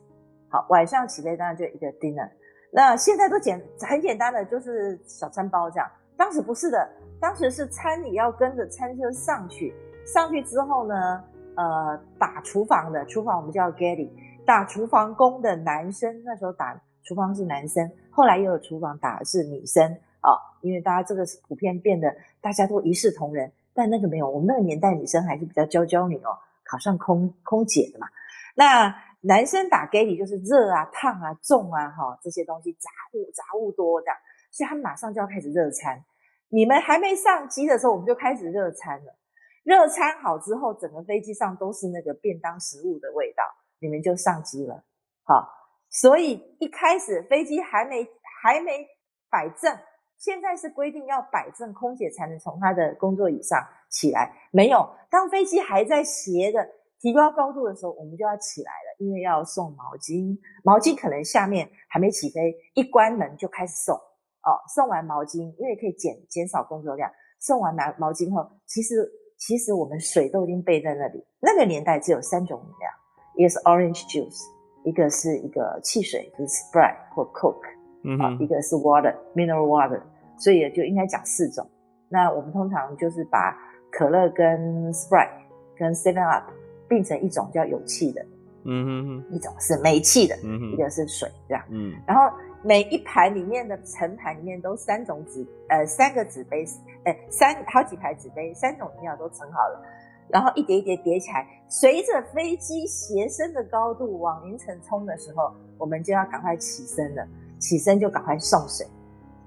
[0.50, 2.30] 好，晚上起飞当然就一个 dinner。
[2.76, 5.90] 那现在都简很简单的，就是小餐包这样。
[6.18, 6.86] 当时不是的，
[7.22, 9.74] 当时是餐你要跟着餐车上去，
[10.06, 11.24] 上去之后呢，
[11.56, 14.10] 呃，打厨房的厨房我们叫 galley，
[14.46, 19.82] 打厨房工的男生，那时候打厨房是男生，后来又有厨房打的是女生
[20.20, 28.08] 啊，因为大家这个是普遍变得大家都一视同仁，但那个没有，我们那个年代女生还是比较娇娇女哦，考上空空姐的嘛，
[28.54, 28.94] 那。
[29.28, 34.08] 男生打给你就是热啊、烫啊、重啊，哈，这些东西杂物杂物多的，
[34.52, 36.04] 所以他们马上就要开始热餐。
[36.50, 39.16] 你们还没上机的时候，我们就开始热餐了。
[39.64, 43.44] 热餐好之后，整个飞机上都是那个便当食物的味道，
[43.80, 44.84] 你们就上机了。
[45.24, 45.50] 好，
[45.90, 48.08] 所以一开始飞机还没
[48.44, 48.88] 还没
[49.32, 49.76] 摆正，
[50.20, 53.60] 现在是规定要摆正，空姐才能从她的工作椅上
[53.90, 54.32] 起来。
[54.52, 56.70] 没有，当飞机还在斜的。
[57.06, 60.36] 提高高度的时候，我们就要起来了，因为要送毛巾。
[60.64, 64.58] 毛巾可能下面还没起飞，一关门就开始送哦。
[64.74, 67.08] 送完毛巾，因为可以减减少工作量。
[67.40, 71.24] 送完毛毛巾后，其实其实我们水都已经备在那里。
[71.40, 72.90] 那个年代只有三种饮料，
[73.36, 74.42] 一个是 orange juice，
[74.84, 77.70] 一个是一个汽水，就是 Sprite 或 Coke，
[78.04, 80.02] 嗯哼，一个是 water mineral water，
[80.40, 81.70] 所以就应该讲四种。
[82.10, 83.56] 那我们通常就是把
[83.92, 85.30] 可乐跟 Sprite
[85.78, 86.52] 跟 Seven Up。
[86.88, 88.26] 变成一种叫有气的，
[88.64, 92.24] 嗯哼哼，一种是没气的，嗯哼，一个是水这样，嗯，然后
[92.64, 96.66] 每一排里面的盛盘里面都三种纸，呃，三个纸杯，
[97.04, 99.82] 呃，三好几排纸杯，三种饮料都盛好了，
[100.30, 107.28] 然后一叠一叠叠起来，随着飞机斜升的高度往云层冲的时候，我们就要赶快起身了，
[107.60, 108.86] 起身就赶快送水，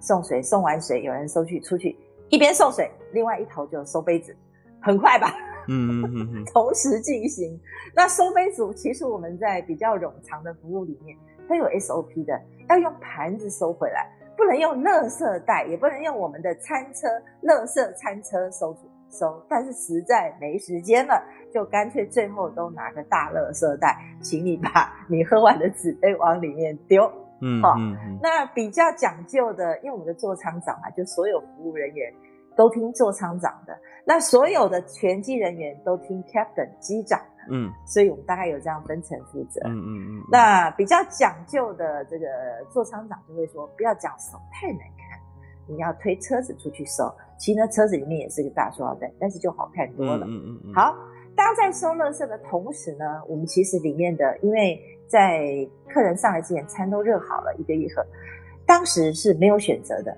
[0.01, 1.97] 送水，送完水有人收去出去，
[2.29, 4.37] 一边送水，另外一头就收杯子，
[4.81, 5.35] 很快吧。
[5.69, 7.59] 嗯嗯嗯， 同时进行。
[7.95, 11.17] 那收杯子，其实我们在比较冗长的服务里面，
[11.49, 17.07] 它有 SOP 的，要用盘子收回来，不能用垃圾袋，也不能用我们的餐车、
[17.43, 18.77] 垃圾餐车收
[19.11, 19.43] 收。
[19.49, 27.11] 但是实在没时间了，就干脆最后都拿个大垃圾袋，请你把你喝完的纸杯往里面丢。
[27.41, 27.77] 嗯，好，
[28.21, 32.13] 那比较讲究的，因为我们的座舱长啊，就所有服务人员。
[32.59, 40.25] 都听座舱长的，那所有的全机人员都听 captain 机长的，嗯，所以我们大概有这样分层负责，嗯嗯嗯。
[40.29, 42.27] 那比较讲究的这个
[42.69, 45.21] 座舱长就会说，不要讲手太难看，
[45.69, 47.09] 你要推车子出去收。
[47.39, 50.27] 其实呢，车子里面也是个大塑料袋，但是就好看多了。
[50.27, 50.97] 嗯嗯嗯好，
[51.37, 55.47] 大家在收垃圾的同时呢，我们其实里面的，因为在
[55.89, 58.05] 客人上来之前，餐都热好了，一个一盒，
[58.67, 60.17] 当时是没有选择的。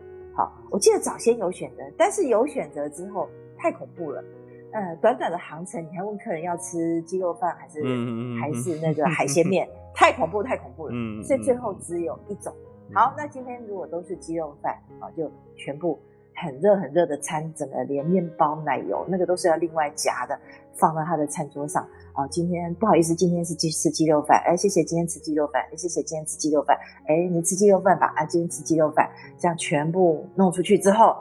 [0.70, 3.28] 好，我记得早先有选择，但是有选择之后
[3.59, 4.24] 太恐怖了。
[4.72, 10.92] 呃，短短的航程，你还问客人要吃鸡肉饭还是、嗯、还是那个海鲜面，太恐怖，太恐怖了。
[10.94, 12.54] 嗯，所以最后只有一种。
[12.94, 15.98] 好，那今天如果都是鸡肉饭啊，就全部
[16.35, 20.38] 很热很热的餐，整个连面包、奶油那个都是要另外夹的，
[20.75, 21.87] 放到他的餐桌上。
[22.12, 31.16] 啊，今天不好意思，今天是鸡吃鸡肉饭，哎，谢谢今天吃鸡肉饭，哎，谢谢今天吃鸡肉饭，哎，你吃鸡肉饭吧，啊，今天吃鸡肉饭，这样全部弄出去之后，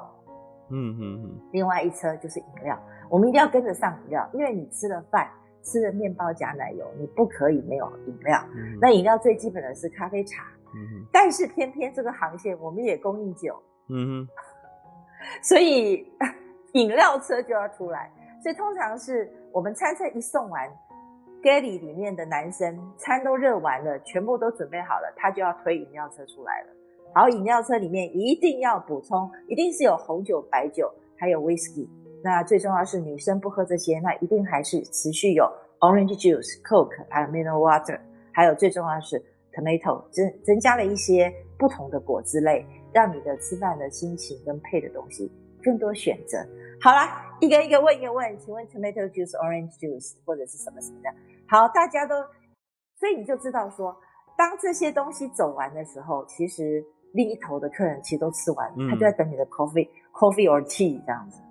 [0.70, 2.78] 嗯嗯嗯，另外一车就是饮料。
[3.08, 5.30] 我们一定要跟着上饮料，因为你吃了饭，
[5.64, 8.44] 吃了面包夹奶油，你不可以没有饮料。
[8.56, 10.44] 嗯、那饮料最基本的是咖啡茶，
[10.76, 13.56] 嗯、但是偏偏这个航线我们也供应酒，
[13.90, 14.28] 嗯、
[15.42, 16.06] 所以
[16.74, 18.12] 饮料车就要出来。
[18.42, 20.70] 所以通常是我们餐车一送完
[21.42, 26.68] ，galley 里面的男生餐都热完了，全部都准备好了，他就要推饮料车出来了。
[27.14, 31.88] 好，饮料车里面一定要补充，一定是有红酒、白酒，还有 whisky。
[32.24, 35.44] 那最重要是女生不喝这些，那一定还是持续有
[35.80, 38.00] orange juice、coke，还有 mineral water，
[38.32, 39.22] 还有最重要是
[39.54, 45.32] tomato，增增加了一些不同的果汁类，让你的吃饭的心情跟配的东西
[45.64, 46.38] 更多选择。
[46.82, 51.10] 好啦，一个一个问一个问，请问 tomato juice、orange juice 或者是什么什么的？
[51.48, 52.16] 好，大家都，
[52.98, 53.96] 所以你就知道说，
[54.38, 61.42] 当这些东西走完的时候，其实另一头的客人其实都吃完，嗯、他就在等你的 coffee、coffee or tea 这样子。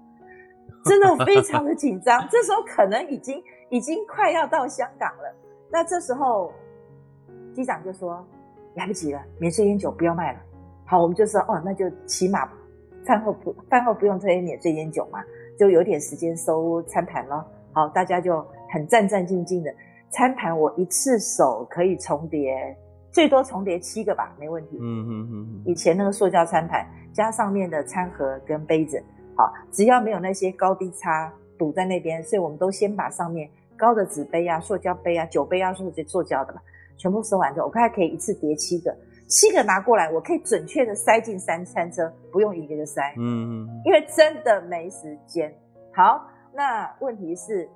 [0.84, 5.34] 真的非常的紧张，这时候可能已经已经快要到香港了。
[5.70, 6.52] 那这时候
[7.52, 8.26] 机长就说
[8.76, 10.40] 来不及了，免税烟酒不要卖了。
[10.88, 12.48] 好，我们就说哦，那就起码
[13.04, 15.22] 饭后不饭后不用推免税烟酒嘛，
[15.58, 17.46] 就有点时间收餐盘了。
[17.74, 19.70] 好，大家就很战战兢兢的
[20.08, 22.74] 餐盘，我一次手可以重叠
[23.12, 24.78] 最多重叠七个吧，没问题。
[24.80, 25.62] 嗯嗯嗯。
[25.66, 29.02] 以前那个塑胶餐盘加上面的餐盒跟杯子。
[29.36, 36.60] 好，只要没有那些高低差堵在那边，所以我们都先把上面高的纸杯啊、塑胶杯啊、酒杯啊，是塑胶的嘛，
[36.96, 38.96] 全部收完之后，我看可以一次叠七个，
[39.28, 45.52] 七个拿过来，我可以准确的塞进三餐车，不用一个个塞，嗯嗯，因为真的没时间。
[45.94, 47.68] 好，那问题是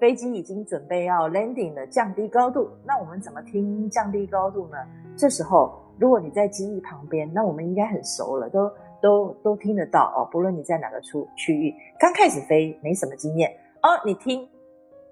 [0.00, 4.76] 飞机已经准备要 landing 了，降低高度，那我们怎么听降低高度呢？
[5.16, 8.70] 这时候如果你在机翼旁边，那我们应该很熟了，都。
[9.02, 13.48] 都都听得到哦，不论你在哪个出区域，刚开始飞没什么经验
[13.82, 14.48] 哦，你听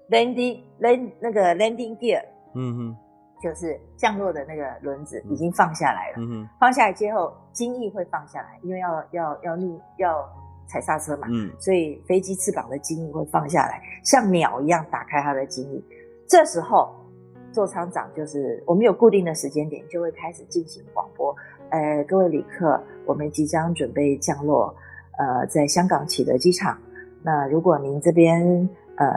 [0.09, 2.19] landing land 那个 landing gear，
[2.55, 2.97] 嗯哼，
[3.45, 10.27] 就是降落的那个轮子已经放下来了，放下来之后，襟翼会放下来，因为要要要逆要
[10.65, 15.85] 踩刹车嘛，嗯，所以飞机翅膀的襟翼会放下来，像鸟一样打开它的襟翼，
[16.27, 16.91] 这时候
[17.51, 21.35] 座舱长就是我们有固定的时间点，就会开始进行广播。
[21.69, 24.75] 呃，各位旅客，我们即将准备降落，
[25.19, 26.75] 呃，在香港启德机场。
[27.21, 29.07] 那如果您这边呃，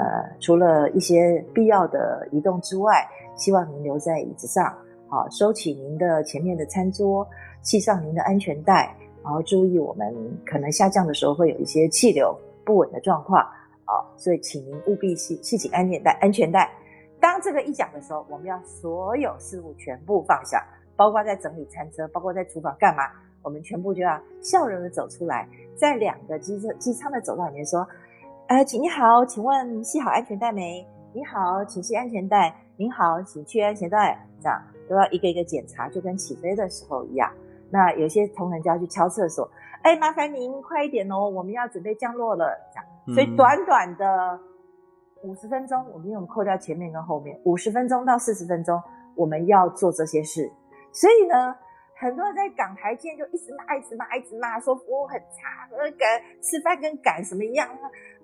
[0.40, 4.76] 除了一些必要的移动之外，希望您留在椅子上，
[5.08, 7.26] 好，收起您的前面的餐桌，
[7.62, 10.14] 系上您的安全带，然后注意我们
[10.44, 13.40] 可能下降的时候会有一些气流不稳的状况，
[13.84, 16.70] 啊，所以请您务必系系紧安全带，安全带。
[17.20, 20.64] 当这个一讲的时候，我们要所有事物全部放下。
[20.96, 23.04] 包括在整理餐车，包括在厨房干嘛，
[23.40, 27.86] 我们全部就要笑容的走出来，在两个机车机舱的走道里面说
[28.48, 30.82] ：“呃，请你好，请问系好安全带没？
[31.12, 32.54] 你好，请系安全带。
[32.78, 37.30] 您好，请系安全带。”这样都要一个一个检查，就跟起飞的时候一样。
[37.70, 39.46] 那有些同仁就要去敲厕所，
[39.82, 42.56] 哎，麻烦您快一点哦，我们要准备降落了。
[42.72, 44.40] 这样，所以短短的
[45.22, 48.82] 五十分钟，我们用扣掉前面跟后面，五十分钟到四十分钟，
[49.14, 50.50] 我们要做这些事。
[50.90, 51.54] 所以呢，
[51.96, 56.08] 很多人在港台见就一直骂，一直骂，一直骂，说服务很差，跟赶
[56.40, 57.68] 吃饭跟赶什么一样。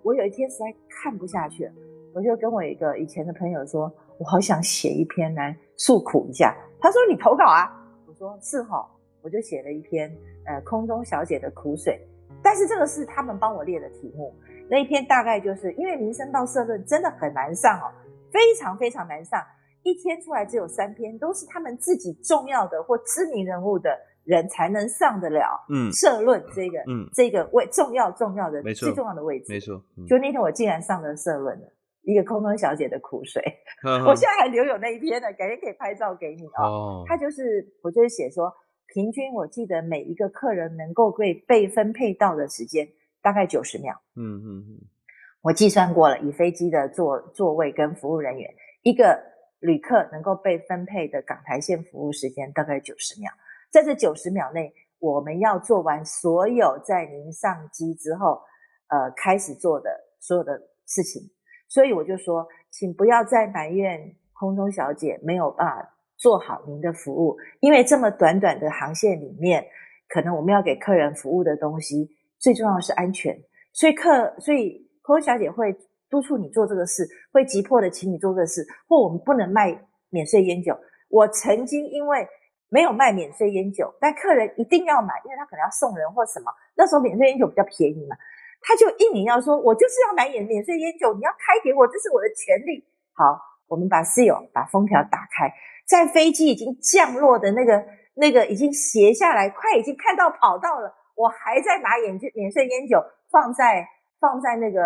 [0.04, 1.72] 我有一天实在看不下去了，
[2.14, 6.54] 我就跟我一个以前的朋友说，我好想写一篇来诉苦一下。
[6.78, 7.72] 他说你投稿啊，
[8.06, 8.86] 我说是齁，
[9.22, 11.98] 我就写了一篇呃空中小姐的苦水，
[12.42, 14.34] 但是这个是他们帮我列的题目，
[14.68, 17.88] 那一篇大概就是因为民生报社论真的很难上哦，
[18.30, 19.42] 非常非常难上。
[19.84, 23.90] 一天出来只有三篇，都是他们自己重要的或知名人物的
[24.24, 25.64] 人才能上得了。
[25.68, 29.82] 嗯，社论这个，嗯，这个位重要重要的，最重要的位置，没错。
[29.96, 31.66] 嗯、就那天我竟然上了社论了，
[32.02, 33.42] 一个空中小姐的苦水，
[34.06, 36.64] 我现在还留有那一篇呢，改天可以拍照给你哦。
[36.64, 38.52] 哦，他就是我就是写说，
[38.86, 42.86] 平均我记得每一个客人能够被被分配到的时间
[43.22, 43.94] 大概九十秒。
[44.16, 44.80] 嗯嗯嗯，
[45.42, 49.18] 我计算过了，以飞机的座座位跟服务人员，一个
[49.60, 53.30] 旅客能够被分配的港台线服务时间大概九十秒。
[53.74, 58.40] 在这九十秒内，我们要做完所有在您上机之后，
[58.86, 60.56] 呃，开始做的所有的
[60.86, 61.20] 事情。
[61.68, 64.00] 所以我就说，请不要再埋怨
[64.32, 69.66] 空中小姐没有办法做好您的服务，因为这么短短的航线里面，
[70.06, 72.08] 可能我们要给客人服务的东西，
[72.38, 73.36] 最重要的是安全。
[73.72, 75.76] 所以客，所以空中小姐会
[76.08, 79.76] 督促你做这个事，会急迫的请你做这个事，或我们不能卖
[80.10, 80.78] 免税烟酒。
[81.08, 82.24] 我曾经因为
[82.68, 86.52] 没有卖免税烟酒，但客人一定要买，因为他可能要送人或什么。
[86.76, 88.16] 那时候免税烟酒比较便宜嘛，
[88.62, 92.84] 他就硬要说，我就是要买免免税烟酒，你要开给我，这是我的权利。
[93.12, 93.38] 好，
[93.68, 95.52] 我们把室友把封条打开，
[95.86, 97.84] 在飞机已经降落的那个
[98.14, 103.86] 那个已经斜下来，快已经看到跑道了，我还在拿免免税烟酒放在。
[104.20, 104.80] 放在那个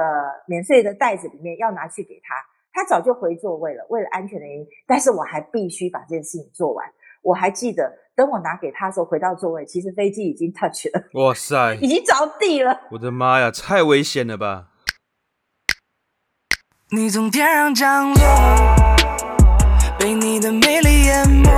[0.48, 2.34] 免税的袋子里面，要拿去给他。
[2.72, 4.66] 他早就回座位了，为了安全的原因。
[4.84, 6.84] 但是我还必须把这件事情做完。
[7.22, 11.02] 我还记得，等我拿给他的时候，回到座位，其实飞机已经 touch 了。
[11.14, 12.80] 哇塞，已经着地了！
[12.92, 14.66] 我的妈呀，太危险了吧！
[16.90, 18.20] 你从天上降落，
[19.98, 21.50] 被你的美丽淹没。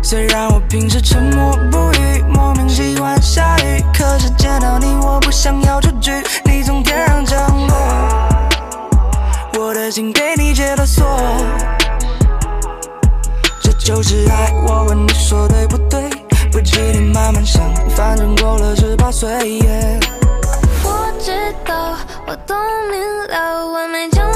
[0.00, 6.12] 虽然我平时沉默不语，莫名喜欢下雨，可是见到你，我不想要出去。
[6.44, 7.76] 你从天上降落，
[9.58, 11.04] 我的心被你解了锁。
[13.86, 16.10] 就是爱，我问你说对不对？
[16.50, 19.30] 不急，你慢慢想，反正过了十八岁。
[19.60, 20.02] Yeah、
[20.82, 21.30] 我知
[21.64, 22.56] 道，我都
[22.90, 24.28] 明了，完美降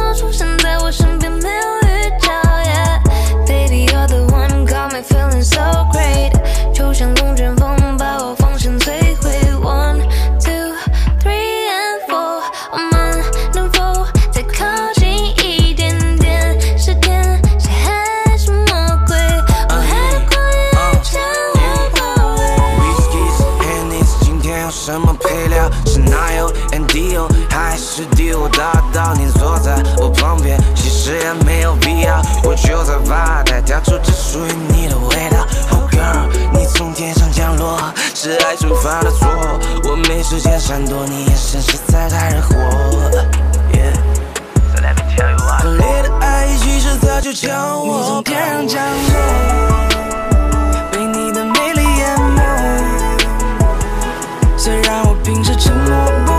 [38.80, 39.28] 犯了错。
[39.84, 42.54] 我没时间闪躲，你眼神实在太惹火。
[43.72, 43.94] Yeah，
[45.16, 47.86] 强烈的爱意其实早就将我。
[47.86, 49.14] 你从天上降落。
[50.90, 52.40] 被你的美丽淹没
[54.56, 56.29] 虽然我平时沉默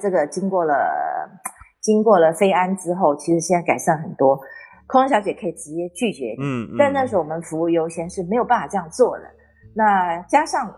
[0.00, 0.74] 这个经过了
[1.80, 4.40] 经过了飞安之后，其实现在改善很多。
[4.86, 9.24] 空中小姐可以直接拒绝你，嗯，嗯，但那时候我们服务优先是没有办法这样做的。
[9.72, 10.68] 那加上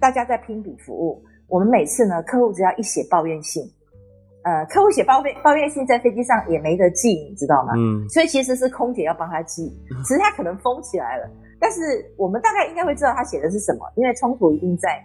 [0.00, 3.62] 大家在拼比服务，我们每次呢，客户只要一写抱怨信，
[4.42, 7.74] 呃，客户写抱怨抱怨信在飞机上也没得寄，你知道吗？
[7.76, 9.72] 嗯，所以其实是空姐要帮他寄，
[10.04, 11.80] 只是他可能封起来了，但是
[12.18, 15.00] 我们大概应该会知道他写的是什么，因为冲突一定在。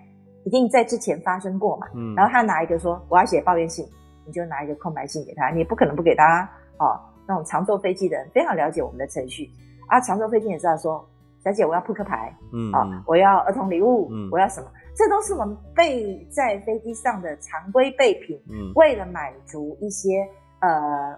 [0.50, 1.86] 一定在之前发生过嘛？
[1.94, 3.86] 嗯，然后他拿一个说我要写抱怨信，
[4.26, 7.00] 你就拿一个空白信给他，你也不可能不给他哦。
[7.28, 9.48] 那种常坐飞机的人非常了解我们的程序
[9.86, 11.08] 啊，常坐飞机也知道说，
[11.44, 14.72] 小姐我要扑克牌，嗯啊、哦，我要儿童礼物，嗯，我要什么？
[14.96, 20.28] 这都是我们备在飞机上的常规备品，嗯，为了满足一些
[20.62, 21.16] 呃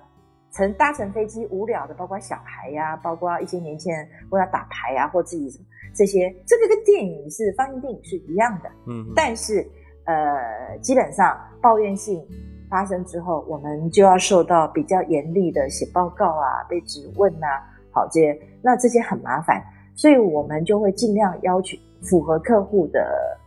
[0.52, 5.66] 乘搭乘飞机无聊的，包括小孩呀、啊，包括一些年轻人为了打牌呀、啊，或自己什么。
[5.94, 9.66] 这些这个跟电影是放映电影是一样的，嗯，但是
[10.06, 12.26] 呃，基本上抱怨性
[12.70, 17.62] 发生之后，我们就要受到比较严厉的写报告啊，被质问啊，
[17.92, 19.62] 好这些，那这些很麻烦，
[19.96, 23.38] 所以我们就会尽量要求符合客户的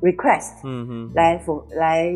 [0.00, 2.08] request，嗯哼，来符来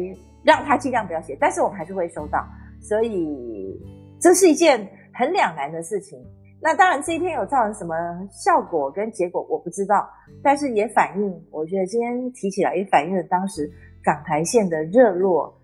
[0.42, 2.46] 让他尽量不要写，但是我们还是会收到，
[2.80, 3.76] 所以
[4.20, 6.18] 这是一件很两难的事情。
[6.60, 7.94] 那当然这一篇有造成什么
[8.30, 10.08] 效果跟结果我不知道，
[10.42, 13.70] 但是也反映，我觉得今天提起来也反映了当时
[14.02, 15.56] 港台线的热络、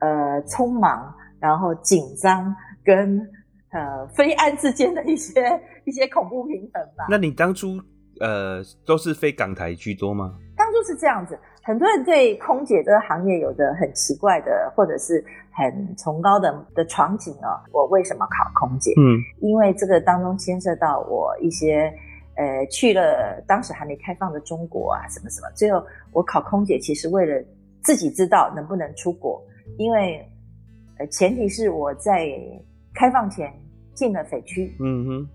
[0.00, 2.54] 呃匆忙，然后紧张
[2.84, 3.18] 跟
[3.70, 7.06] 呃飞安之间的一些一些恐怖平衡吧。
[7.08, 7.80] 那你当初
[8.20, 10.34] 呃都是飞港台居多吗？
[10.56, 11.38] 当初是这样子。
[11.68, 17.60] 很多人对空姐这个行业有着很奇怪的，或者是很崇高的的憧憬哦。
[17.72, 18.90] 我为什么考空姐？
[18.96, 21.92] 嗯，因为这个当中牵涉到我一些，
[22.36, 25.50] 呃，去了当时还没开放的中国啊，什么什么。
[25.54, 27.44] 最后我考空姐，其实为了
[27.84, 29.38] 自己知道能不能出国，
[29.76, 30.26] 因为
[30.98, 32.30] 呃，前提是我在
[32.94, 33.52] 开放前
[33.92, 34.74] 进了匪区。
[34.80, 35.28] 嗯哼。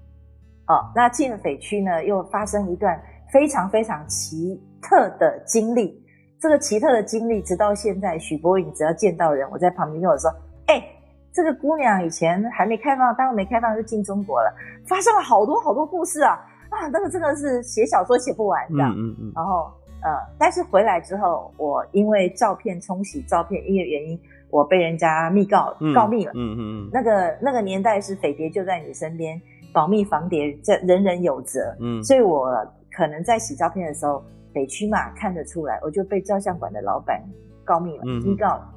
[0.66, 3.00] 哦，那进了匪区呢，又发生一段
[3.32, 6.03] 非常非常奇特的经历。
[6.44, 10.30] 这个奇特的经历，直到现在，许博颖只要见到人，我在旁边跟我说
[10.68, 10.84] ：“哎、欸，
[11.32, 14.54] 这个姑娘以前还没开放，当然没开放就进中国了，
[14.86, 16.32] 发生了好多好多故事啊
[16.70, 19.32] 啊，那个真的是写小说写不完的。”嗯嗯嗯。
[19.34, 19.72] 然后
[20.02, 24.20] 呃，但是回来之后，我因为照片冲洗照片，因为原因，
[24.50, 26.34] 我被人家密告告密了。
[26.36, 26.90] 嗯嗯嗯。
[26.92, 29.42] 那个那个年代是匪谍就在你身边，
[29.72, 31.74] 保密防谍这人人有责。
[31.80, 32.04] 嗯。
[32.04, 32.50] 所以我
[32.92, 34.22] 可能在洗照片的时候。
[34.54, 37.22] 北区嘛，看得出来，我就被照相馆的老板
[37.66, 38.70] 告密了，诬告了。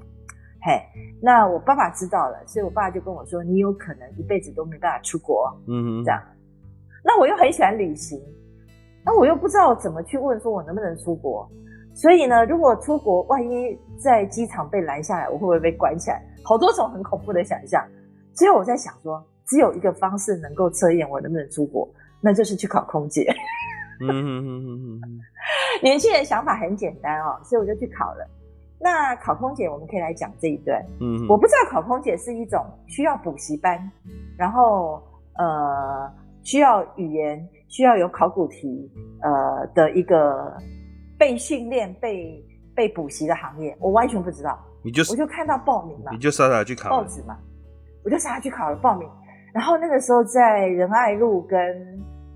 [0.63, 0.81] 嘿，
[1.23, 6.21] 那我爸爸知道了，所以我爸爸就跟我说：“你有可能一辈子都没办法出国。”嗯，这样。
[7.05, 8.21] 那我又很喜欢旅行，
[9.05, 11.49] 那我又不知道怎么去问说我能不能出国。
[11.95, 16.21] 所以呢，如果出国，万一在机场被拦下来，我会不会被关起来？
[16.43, 17.81] 好多种很恐怖的想象。
[18.35, 21.89] 所以我在想说，只有一个方式能够测验我能不能出国，
[22.21, 23.33] 那就是去考空姐。
[24.01, 25.21] 嗯哼哼哼哼，
[25.83, 28.29] 年轻人想法很简单哦，所以我就去考了。
[28.79, 30.85] 那考空姐，我们可以来讲这一段。
[31.01, 33.91] 嗯，我不知道考空姐是一种需要补习班，
[34.37, 35.03] 然后
[35.39, 38.91] 呃需要语言，需要有考古题
[39.23, 40.55] 呃的一个
[41.19, 42.45] 被训练、被
[42.75, 44.59] 被补习的行业，我完全不知道。
[44.85, 47.39] 你就我就看到报名嘛，你就傻傻去考报纸嘛，
[48.05, 49.09] 我就傻傻去考了报名。
[49.55, 51.59] 然后那个时候在仁爱路跟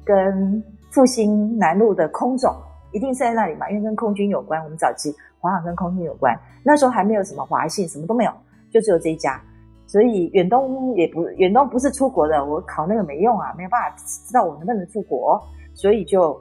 [0.07, 0.65] 跟。
[0.91, 2.55] 复兴南路的空总
[2.93, 4.63] 一定是在那里嘛，因为跟空军有关。
[4.65, 8.33] 我们早期华航跟空军有关，那时候还没有什么华信，什么都没有，
[8.71, 9.41] 就只有这一家。
[9.87, 15.41] 所以远东也不远东不是出国的，我考那个没用啊，没有办法知道我能不能出国，
[15.75, 16.41] 所以就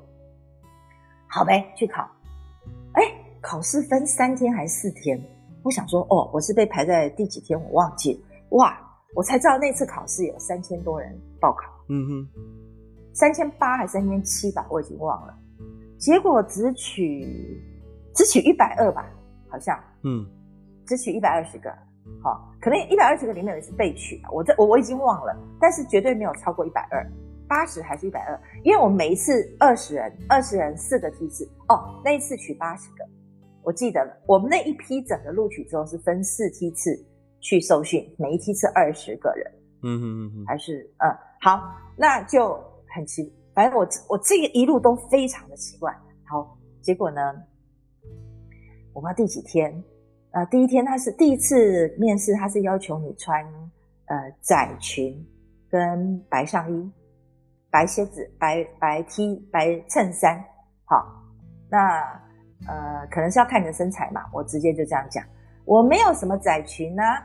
[1.28, 2.08] 好呗，去考。
[2.94, 3.04] 哎，
[3.42, 5.20] 考试分三天还是四天？
[5.64, 7.60] 我想说，哦，我是被排在第几天？
[7.60, 8.24] 我忘记。
[8.50, 8.78] 哇，
[9.16, 11.72] 我才知道那次考试有三千多人报考。
[11.88, 12.30] 嗯哼。
[13.14, 15.36] 三千八还是三千七吧，我已经忘了。
[15.98, 17.62] 结果只取
[18.16, 19.06] 只取一百二吧，
[19.50, 20.26] 好像，嗯，
[20.86, 21.70] 只取一百二十个，
[22.24, 27.06] 好，可能一百二十个里面也是被取，我这我我已经忘了，但是绝对没有超过一百二，
[27.50, 33.06] 八十还是一百二，因为我每一次二十人，二十人四个梯次，哦，那一次取八十个，
[33.62, 36.98] 我记得了，我们那一批整个录取之后是分四梯次
[37.42, 39.52] 去受训，每一梯次二十个人，
[39.84, 41.62] 嗯哼嗯嗯，还是嗯好，
[41.98, 42.58] 那就。
[42.94, 45.96] 很奇，反正我我这个一路都非常的奇怪。
[46.26, 47.22] 好，结果呢，
[48.94, 49.84] 我不知道第几天，
[50.32, 53.44] 呃，第一天他是第一次面试，他是要求你穿
[54.06, 55.26] 呃窄裙
[55.70, 56.92] 跟白上衣、
[57.70, 60.44] 白鞋子、白白 T、白衬衫。
[60.86, 61.06] 好，
[61.70, 62.02] 那
[62.68, 65.24] 呃可能是要看你的身材嘛，我直接就这样讲，
[65.66, 67.22] 我没有什么窄裙啊，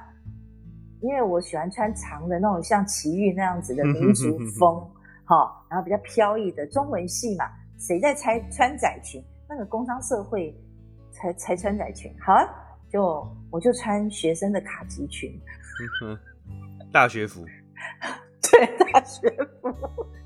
[1.00, 4.90] 因为我喜欢穿长的那种像奇遇那样子的民族风。
[5.24, 7.46] 好，然后比较飘逸的中文系嘛，
[7.78, 9.22] 谁在猜穿窄裙？
[9.48, 10.54] 那个工商社会
[11.12, 12.14] 才才穿窄裙。
[12.20, 12.46] 好啊，
[12.90, 15.32] 就我就穿学生的卡其裙，
[16.92, 17.44] 大学服。
[18.50, 19.28] 对，大学
[19.60, 19.74] 服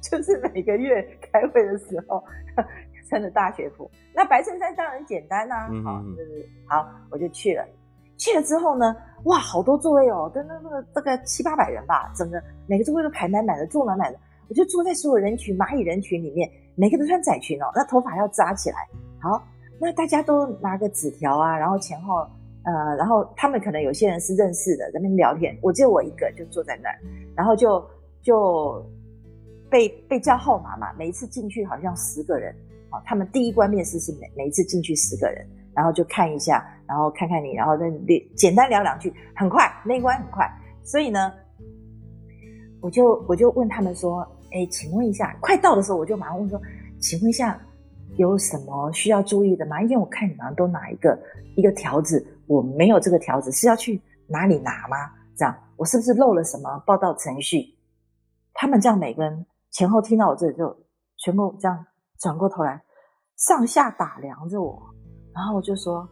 [0.03, 2.23] 就是每个月开会的时候
[3.09, 3.91] 穿的大学服。
[4.13, 7.65] 那白衬衫当然简单啦，啊，好，就是好，我就去了。
[8.17, 14.19] 去了之后呢，哇，好多座位哦，跟那那个大概七八百人吧，整个每个座位都排满满的，坐满满的。
[14.49, 18.77] 我就坐在所有人群蚂蚁人群里面，每个都穿窄裙哦，那头发要扎起来。
[19.21, 19.43] 好，
[19.79, 22.27] 那大家都拿个纸条啊，然后前后
[22.65, 25.57] 呃，然后他们可能有些人是认识的，在那边聊天。
[25.61, 26.99] 我只有我一个，就坐在那儿，
[27.37, 27.85] 然后就
[28.23, 28.85] 就
[29.69, 30.93] 被被叫号码嘛。
[30.97, 32.55] 每一次进去好像十个人，
[32.91, 37.85] 好，他们第一关面试是每每一次进去十个人，然后就看一下，然后看看你，然后再
[38.35, 40.49] 简单聊两句，很快那一关很快。
[40.85, 41.33] 所以呢，
[42.81, 44.27] 我就我就问他们说。
[44.53, 46.61] 哎，请问一下，快到的时候我就马上问说，
[47.01, 47.61] 请问一下
[48.17, 49.83] 有什么需要注意的吗？
[49.83, 51.19] 因为我看你们都拿一个
[51.57, 54.97] 一个条子，我没有这个条子，是要去哪里拿吗？
[55.37, 57.77] 这样我是不是漏了什么报道程序？
[58.55, 60.77] 他们这样每个人前后听到我这里就
[61.19, 61.87] 全部这样
[62.19, 62.83] 转过头来，
[63.37, 64.83] 上下打量着我，
[65.33, 66.09] 然后我就说：“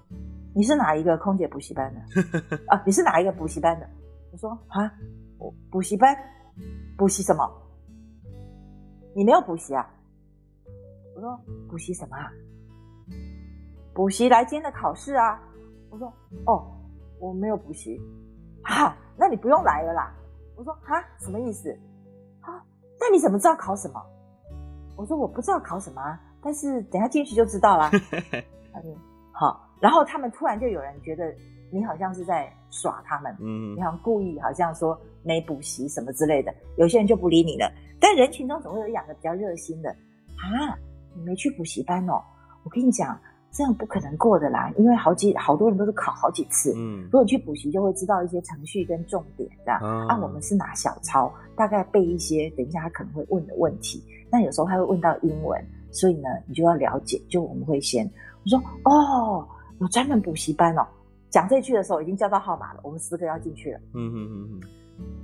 [0.55, 2.01] 你是哪一个空姐补习班的？
[2.69, 3.89] 啊，你是哪一个补习班的？”
[4.31, 4.93] 我说：“啊，
[5.39, 6.17] 我补习班，
[6.97, 7.45] 补习什么？
[9.17, 9.89] 你没有补习啊？”
[11.17, 11.41] 我说
[11.71, 12.31] ：“补习什么啊？
[13.95, 15.41] 补习来今天的考试啊。”
[15.89, 16.13] 我说
[16.45, 16.67] ：“哦，
[17.19, 17.99] 我没有补习。”
[18.63, 20.15] 啊，那你不用来了啦。
[20.57, 21.71] 我说：“啊，什么意思？”
[22.43, 22.63] 啊，
[23.01, 24.03] 那你怎么知道考什么？
[24.97, 27.91] 我说：“我不知道考什么啊，但是等下进去就知道啦。
[28.73, 28.95] ”他说
[29.33, 31.35] ：“好。”然后他们突然就有人觉得
[31.71, 36.55] 你好像是在耍他们，嗯，你好像故意好像说没补习什么之类的。
[36.77, 37.71] 有些人就不理你了，
[38.01, 40.77] 但人群中总会有一两个比较热心的啊。
[41.15, 42.21] 你没去补习班哦，
[42.63, 43.19] 我跟你讲，
[43.51, 46.75] 这样不可能过的啦，因为好几好多人都是考好几次。
[46.77, 49.73] 嗯，如果你去补习，就会知道一些程序跟重点的。
[49.73, 54.05] 啊，啊，我们是拿小抄，大概背一些，等一下他可能会问的问题。
[54.31, 55.59] 那有时候他会问到英文，
[55.91, 57.19] 所以呢，你就要了解。
[57.31, 58.05] 就我们会先
[58.45, 59.49] 我说哦，
[59.81, 60.87] 有专门补习班哦。
[61.31, 63.79] 讲这句的时候已经叫到号码了，我们四个要进去了。
[63.95, 64.61] 嗯嗯嗯嗯。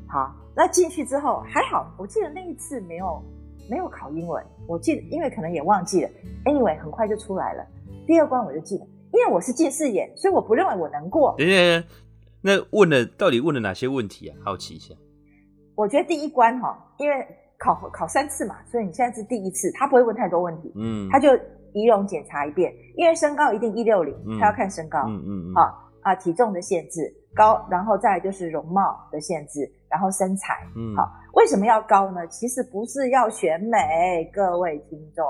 [0.08, 3.22] 好，那进去之后还好，我记得那一次没有。
[3.70, 6.10] 没有考英文，我记得，因为可能也忘记了。
[6.44, 7.64] Anyway，很快就出来了。
[8.08, 11.32] 第二关我就记得，因为我是近视眼，所以我不认为我能过。
[11.38, 11.84] 等等，
[12.42, 14.36] 那问了到底问了哪些问题啊？
[14.44, 14.92] 好奇一下。
[15.76, 17.24] 我觉得第一关哈，因为
[17.56, 20.72] 考考三次嘛，所以你现在是第一次，他不会问太多问题。
[20.74, 21.28] 嗯，他就
[21.72, 24.98] 仪容检查一遍，因为身高一定一六零，他要看身高。
[25.06, 25.54] 嗯嗯嗯。
[25.54, 29.70] 好啊，体重的限制高，然后再来就是容貌的限制。
[29.92, 32.26] 然后身材，嗯，好，为什么要高呢？
[32.28, 35.22] 其实不是要选美，各位听众，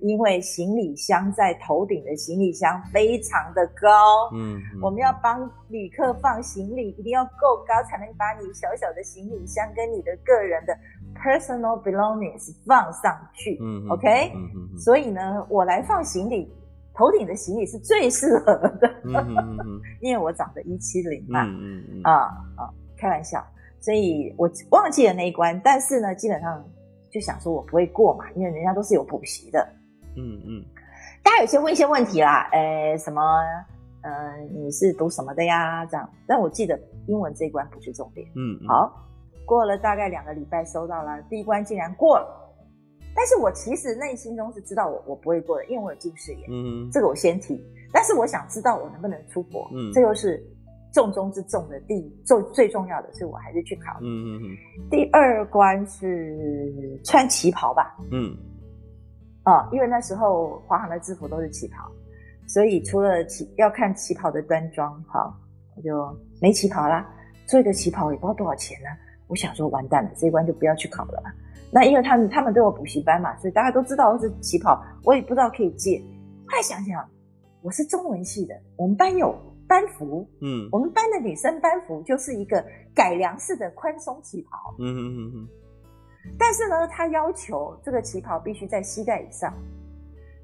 [0.00, 10.76] 因为行李箱在头顶的行李箱非常的高，嗯，嗯，我们要帮旅客放行李，一定要够高，才能把你小小的行李箱跟你的个人的
[11.14, 16.52] personal belongings 放上去，嗯，OK，嗯，嗯，所以呢，我来放行李，
[16.94, 22.12] 头顶的行李是最适合的，嗯嗯， 因为我长得一七零嘛，嗯嗯，啊
[22.56, 23.44] 啊，开玩笑。
[23.80, 26.62] 所以我忘记了那一关，但是呢，基本上
[27.10, 29.66] 就想说我不会过嘛，因为人家都是有补习的。
[30.16, 30.64] 嗯嗯。
[31.22, 33.22] 大家有些问一些问题啦，诶，什么？
[34.02, 35.84] 呃，你是读什么的呀？
[35.86, 36.08] 这样。
[36.26, 38.26] 但我记得英文这一关不是重点。
[38.34, 38.68] 嗯，嗯。
[38.68, 39.06] 好，
[39.44, 42.39] 过了大概两个礼拜，收到了第一关，竟然过了。
[43.20, 46.48] 但是我其实内心中是知道我我不会过的，因为我有近视眼。
[46.48, 46.90] 嗯嗯。
[46.90, 47.62] 这个我先提。
[47.92, 49.70] 但是我想知道我能不能出国。
[49.74, 49.92] 嗯。
[49.92, 50.42] 这又是。
[50.92, 53.96] 重中之重的第最最重要的所以，我还是去考。
[54.00, 54.88] 嗯嗯嗯。
[54.90, 57.96] 第二关是穿旗袍吧？
[58.10, 58.36] 嗯。
[59.44, 61.88] 啊，因为那时候华航的制服都是旗袍，
[62.48, 65.32] 所以除了旗要看旗袍的端庄，好，
[65.76, 66.12] 我就
[66.42, 67.08] 没旗袍啦。
[67.46, 68.88] 做一个旗袍也不知道多少钱呢。
[69.28, 71.22] 我想说，完蛋了，这一关就不要去考了。
[71.72, 76.02] 那因为他们他们都有补习班嘛，所以大家都知道是旗袍，我也不知道可以借。
[76.48, 77.08] 后来想想，
[77.62, 79.34] 我是中文系的，我们班有。
[79.70, 82.60] 班服，嗯，我们班的女生班服就是一个
[82.92, 85.48] 改良式的宽松旗袍，嗯哼哼哼。
[86.36, 89.54] 但是呢，他要求这个旗袍必须在膝盖以上，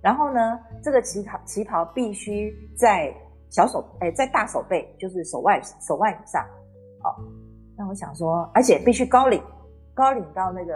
[0.01, 3.13] 然后呢，这个旗袍旗袍必须在
[3.51, 6.45] 小手，哎，在大手背，就是手腕手腕以上。
[7.03, 7.11] 哦，
[7.77, 9.43] 那我想说，而且必须高领，
[9.93, 10.73] 高领到那个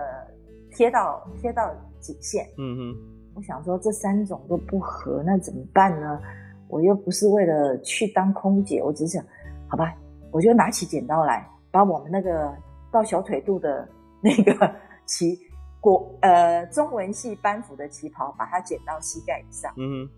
[0.72, 2.96] 贴到贴到颈线，嗯哼。
[3.32, 6.20] 我想说，这三种都不合，那怎么办呢？
[6.68, 9.24] 我又不是为了去当空姐，我只是想，
[9.68, 9.94] 好吧，
[10.30, 12.52] 我就拿起剪刀来，把我们那个
[12.90, 13.88] 到小腿肚的
[14.20, 14.74] 那个
[15.06, 15.38] 旗
[15.80, 19.72] 国呃中文系班服的旗袍，把它剪到膝盖以上。
[19.76, 20.10] 嗯哼，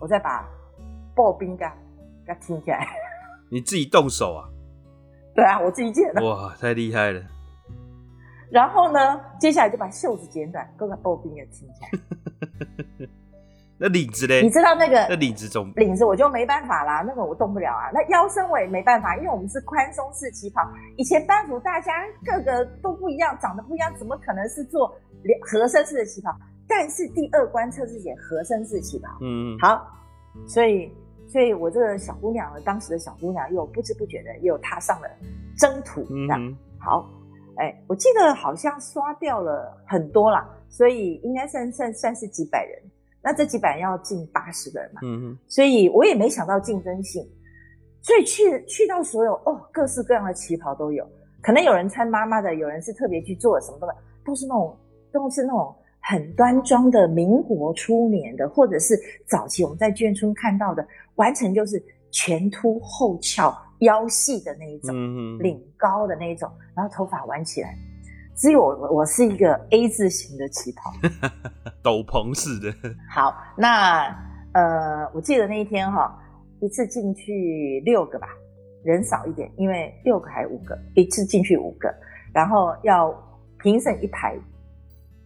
[0.00, 0.46] 我再把
[1.14, 1.64] 刨冰给
[2.26, 2.86] 它听起来。
[3.50, 4.48] 你自己动手啊？
[5.32, 6.22] 对啊，我自己剪的。
[6.24, 7.22] 哇，太厉害了！
[8.50, 13.08] 然后呢，接下来就把袖子剪短，够个刨冰也听起来。
[13.82, 14.42] 那领子嘞？
[14.42, 17.88] 你知道那个那领子总领子我就没办法啦，那个我动不了啊。
[17.94, 20.60] 那腰身我也没办法，因为我们是宽松式旗袍。
[20.98, 24.94] 以前班服大家个个都不一样，长得不一样，怎么可能是做
[25.40, 26.30] 合身式的旗袍？
[26.68, 29.08] 但是第二关测试写合身式旗袍。
[29.22, 29.86] 嗯，好，
[30.46, 30.92] 所以
[31.26, 35.08] 所以我这个小姑娘呢，当时的小姑娘又不知不觉的又踏上了
[35.56, 36.06] 征途。
[36.10, 37.08] 嗯，好，
[37.56, 42.82] 哎、欸，我记得好像刷掉了很多啦，所以应该算算算是几百人。
[43.22, 47.22] 那这几百人要进八十个人嘛，嗯嗯，所以我也没想到竞争性，
[48.00, 51.06] 所以去去到所有哦，各式各样的旗袍都有，
[51.42, 53.94] 可能有人穿妈妈的，有人是特别去做的什么的，
[54.24, 54.74] 都是那种
[55.12, 60.82] 都是那种很端庄的民国初年的，或者是早期我们在眷村看到的，
[61.16, 67.74] 完成就是前凸后翘、腰细的那一种，嗯哼，领高的那一种，然后头发挽起来。
[68.36, 70.90] 只有我，我是一个 A 字型的旗袍，
[71.84, 72.74] 斗篷式的。
[73.10, 74.06] 好，那
[74.54, 76.18] 呃，我记得那一天哈，
[76.60, 78.28] 一次进去六个吧，
[78.82, 81.94] 人少一点，因为六个还五个，一次进去五个，
[82.32, 83.14] 然后要
[83.58, 84.34] 评审一排，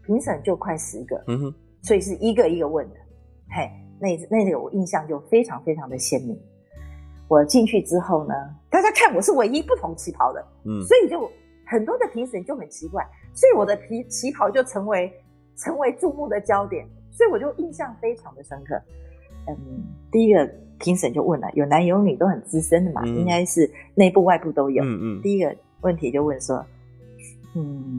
[0.05, 2.97] 评审就快十个，嗯哼，所以是一个一个问的，
[3.51, 6.37] 嘿，那那个我印象就非常非常的鲜明。
[7.35, 8.35] 我进去之后呢，
[8.71, 11.31] 大家看我是唯一不同旗袍的，嗯，所以就。
[11.67, 15.11] 很多的评审就很奇怪，所以我的皮旗袍就成为
[15.57, 18.79] 成为注目的焦点，所以我就印象非常的深刻。
[19.49, 19.57] 嗯，
[20.13, 20.47] 第一个
[20.79, 24.85] 评审就问了，有男有女都很资深的嘛，嗯、应该是内部外部都有。
[24.85, 25.23] 嗯嗯。
[25.23, 26.63] 第一个问题就问说，
[27.57, 27.99] 嗯，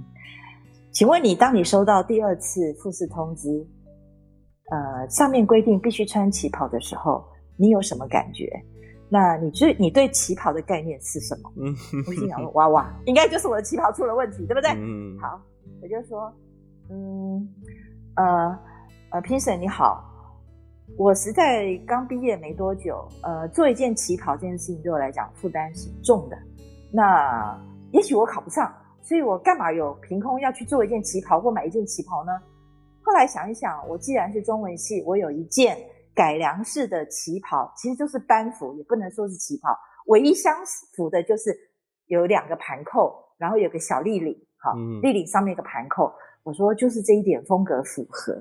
[0.91, 3.65] 请问你当你收到第二次复试通知，
[4.69, 7.25] 呃，上面规定必须穿旗袍的时候，
[7.57, 8.47] 你有什么感觉？
[9.15, 11.49] 那你对你对旗袍的概念是什么？
[11.55, 11.73] 嗯，
[12.05, 14.71] 我心想说，哇哇，应该就是我的旗袍出了问题，对不对？
[14.71, 15.39] 嗯，好，
[15.81, 16.29] 我就说，
[16.89, 17.47] 嗯，
[18.17, 18.59] 呃，
[19.11, 20.03] 呃，评审你好，
[20.97, 26.37] 我实在刚毕业没多久，呃，做一件旗袍这件事情对我来讲负担是重的。
[26.91, 27.57] 那
[27.91, 28.69] 也许我考不上，
[29.01, 32.33] 所以我干嘛有凭空要去做一件旗袍或买一件旗袍呢？
[33.01, 35.77] 后来想一想，我既然是中文系，我有一件。
[36.15, 39.77] 改良式的旗袍其实就是班服，也不能说是旗袍。
[40.07, 40.55] 唯一相
[40.95, 41.55] 符的就是
[42.05, 46.13] 有两个盘扣，然后有个小立领，哈，立领上面一个盘扣。
[46.43, 48.33] 我说就是这一点风格符合。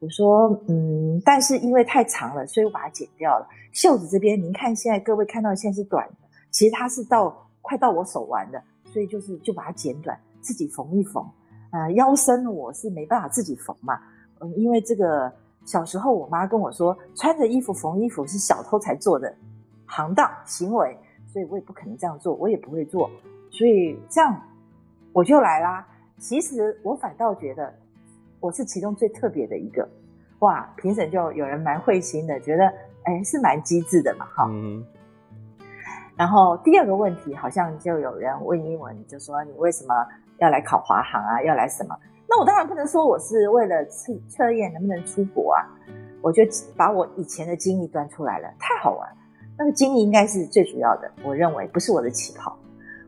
[0.00, 3.46] 我说嗯，但是因为太长了，所以我把它剪掉了。
[3.72, 6.14] 袖子这边，您看现在各位看到现在是短的，
[6.50, 11.24] 其实它是到快到我手腕的，所以就是就把它剪短，自己缝一缝。
[11.70, 14.00] 呃，腰身我是没办法自己缝嘛，
[14.40, 15.32] 嗯，因为这个。
[15.68, 19.30] 小时候，我妈跟我说，穿着衣服缝衣服是小偷才做的
[19.84, 23.10] 行当行为，所以我也不可能这样做，我也不会做，
[23.50, 24.34] 所以这样
[25.12, 25.86] 我就来啦。
[26.16, 27.70] 其实我反倒觉得
[28.40, 29.86] 我是其中最特别的一个，
[30.38, 30.66] 哇！
[30.74, 32.64] 评审就有人蛮会心的，觉得
[33.02, 34.48] 哎是蛮机智的嘛，哈。
[34.48, 34.82] 嗯。
[36.16, 39.94] 然后第二个问题，好像就有人问英文，就说你为什么
[40.38, 41.42] 要来考华航啊？
[41.42, 41.94] 要来什么？
[42.28, 45.64] 那我当然不能说我是为了测测验能不能出国啊，
[46.20, 46.42] 我就
[46.76, 49.08] 把我以前的经历端出来了，太好玩。
[49.56, 52.56] 那个经历应该是最主要的，我认为不是我的旗袍。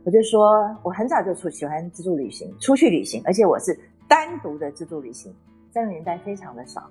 [0.04, 5.32] 我就说我很早就出喜欢自助旅行，出去旅行，而且我是单独的自助旅行，
[5.70, 6.90] 这个年代非常的少，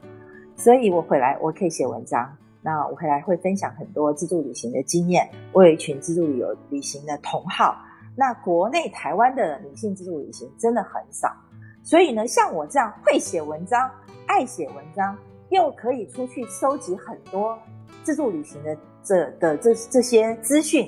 [0.55, 2.32] 所以我回来我可以写文章。
[2.61, 5.27] 那我回来会分享很多自助旅行的经验。
[5.51, 7.75] 我有一群自助旅游旅行的同好。
[8.15, 11.34] 那国内台湾的女性自助旅行真的很少。
[11.89, 13.89] 所以呢，像我这样会写文章、
[14.27, 15.17] 爱写文章，
[15.49, 17.57] 又可以出去收集很多
[18.03, 20.87] 自助旅行的这的这这些资讯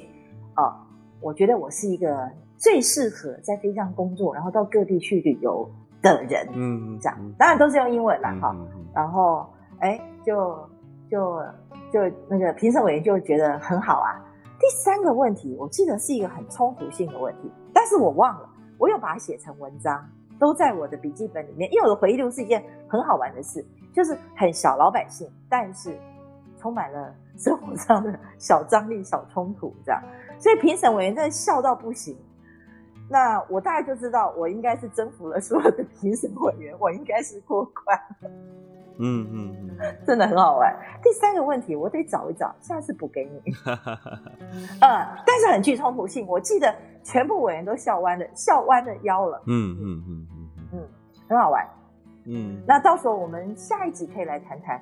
[0.54, 0.76] 啊、哦，
[1.20, 5.68] 我觉得我是一个最适合在飞机上工作，然后到各地去旅游
[6.04, 6.48] 的人。
[6.54, 8.86] 嗯，这样当然都是用英文了哈、嗯。
[8.94, 10.56] 然后哎，就
[11.10, 11.42] 就
[11.92, 12.00] 就
[12.30, 14.22] 那个评审委员就觉得很好啊。
[14.60, 18.48] 第三个问题，我记得是一个很冲突性的问题，但是我忘了，
[18.78, 20.08] 我又把它写成文章。
[20.42, 23.64] 都在我的笔记本里面，因为我的回忆录是一件很好玩的事，
[23.94, 25.96] 就是很小老百姓，但是
[26.58, 30.02] 充满了生活上的小张力、小冲突这样，
[30.40, 32.18] 所以评审委员真的笑到不行。
[33.08, 38.32] 那我大概就知道，我应该是征服了所有的评审委员，我应该是过关了。
[39.02, 40.74] 嗯嗯嗯，真的很好玩。
[41.02, 43.54] 第三个问题，我得找一找，下次补给你。
[43.66, 44.80] 嗯，
[45.26, 46.28] 但是很具冲突性。
[46.28, 46.74] 我记得
[47.04, 49.42] 全部委员都笑弯了，笑弯了腰了。
[49.48, 50.88] 嗯嗯嗯嗯嗯，
[51.28, 51.68] 很好玩。
[52.26, 54.80] 嗯，那到时候我们下一集可以来谈谈，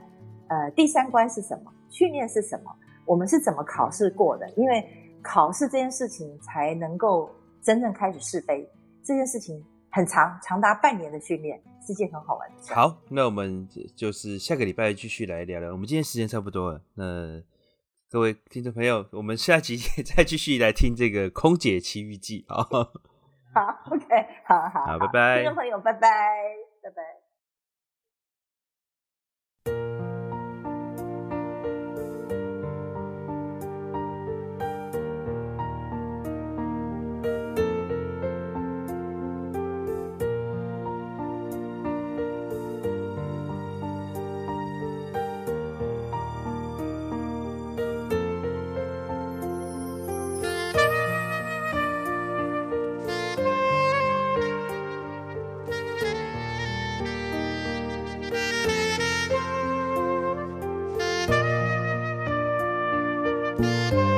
[0.50, 1.72] 呃，第三关是什么？
[1.90, 2.72] 训练是什么？
[3.06, 4.48] 我们是怎么考试过的？
[4.58, 4.86] 因为
[5.24, 7.30] 考试这件事情才能够
[7.62, 8.70] 真正开始试飞，
[9.04, 11.62] 这件事情很长，长达半年的训练。
[11.82, 12.72] 是件很好玩的事。
[12.72, 15.72] 好，那我们就是下个礼拜继续来聊聊。
[15.72, 17.42] 我们今天时间差不多了，那
[18.12, 19.76] 各位听众朋友，我们下集
[20.06, 22.62] 再继续来听这个《空姐奇遇记》啊。
[23.56, 24.06] 好，OK，
[24.46, 26.00] 好好好，拜拜，听众朋友，拜拜，
[26.84, 27.29] 拜拜。
[63.60, 64.09] Música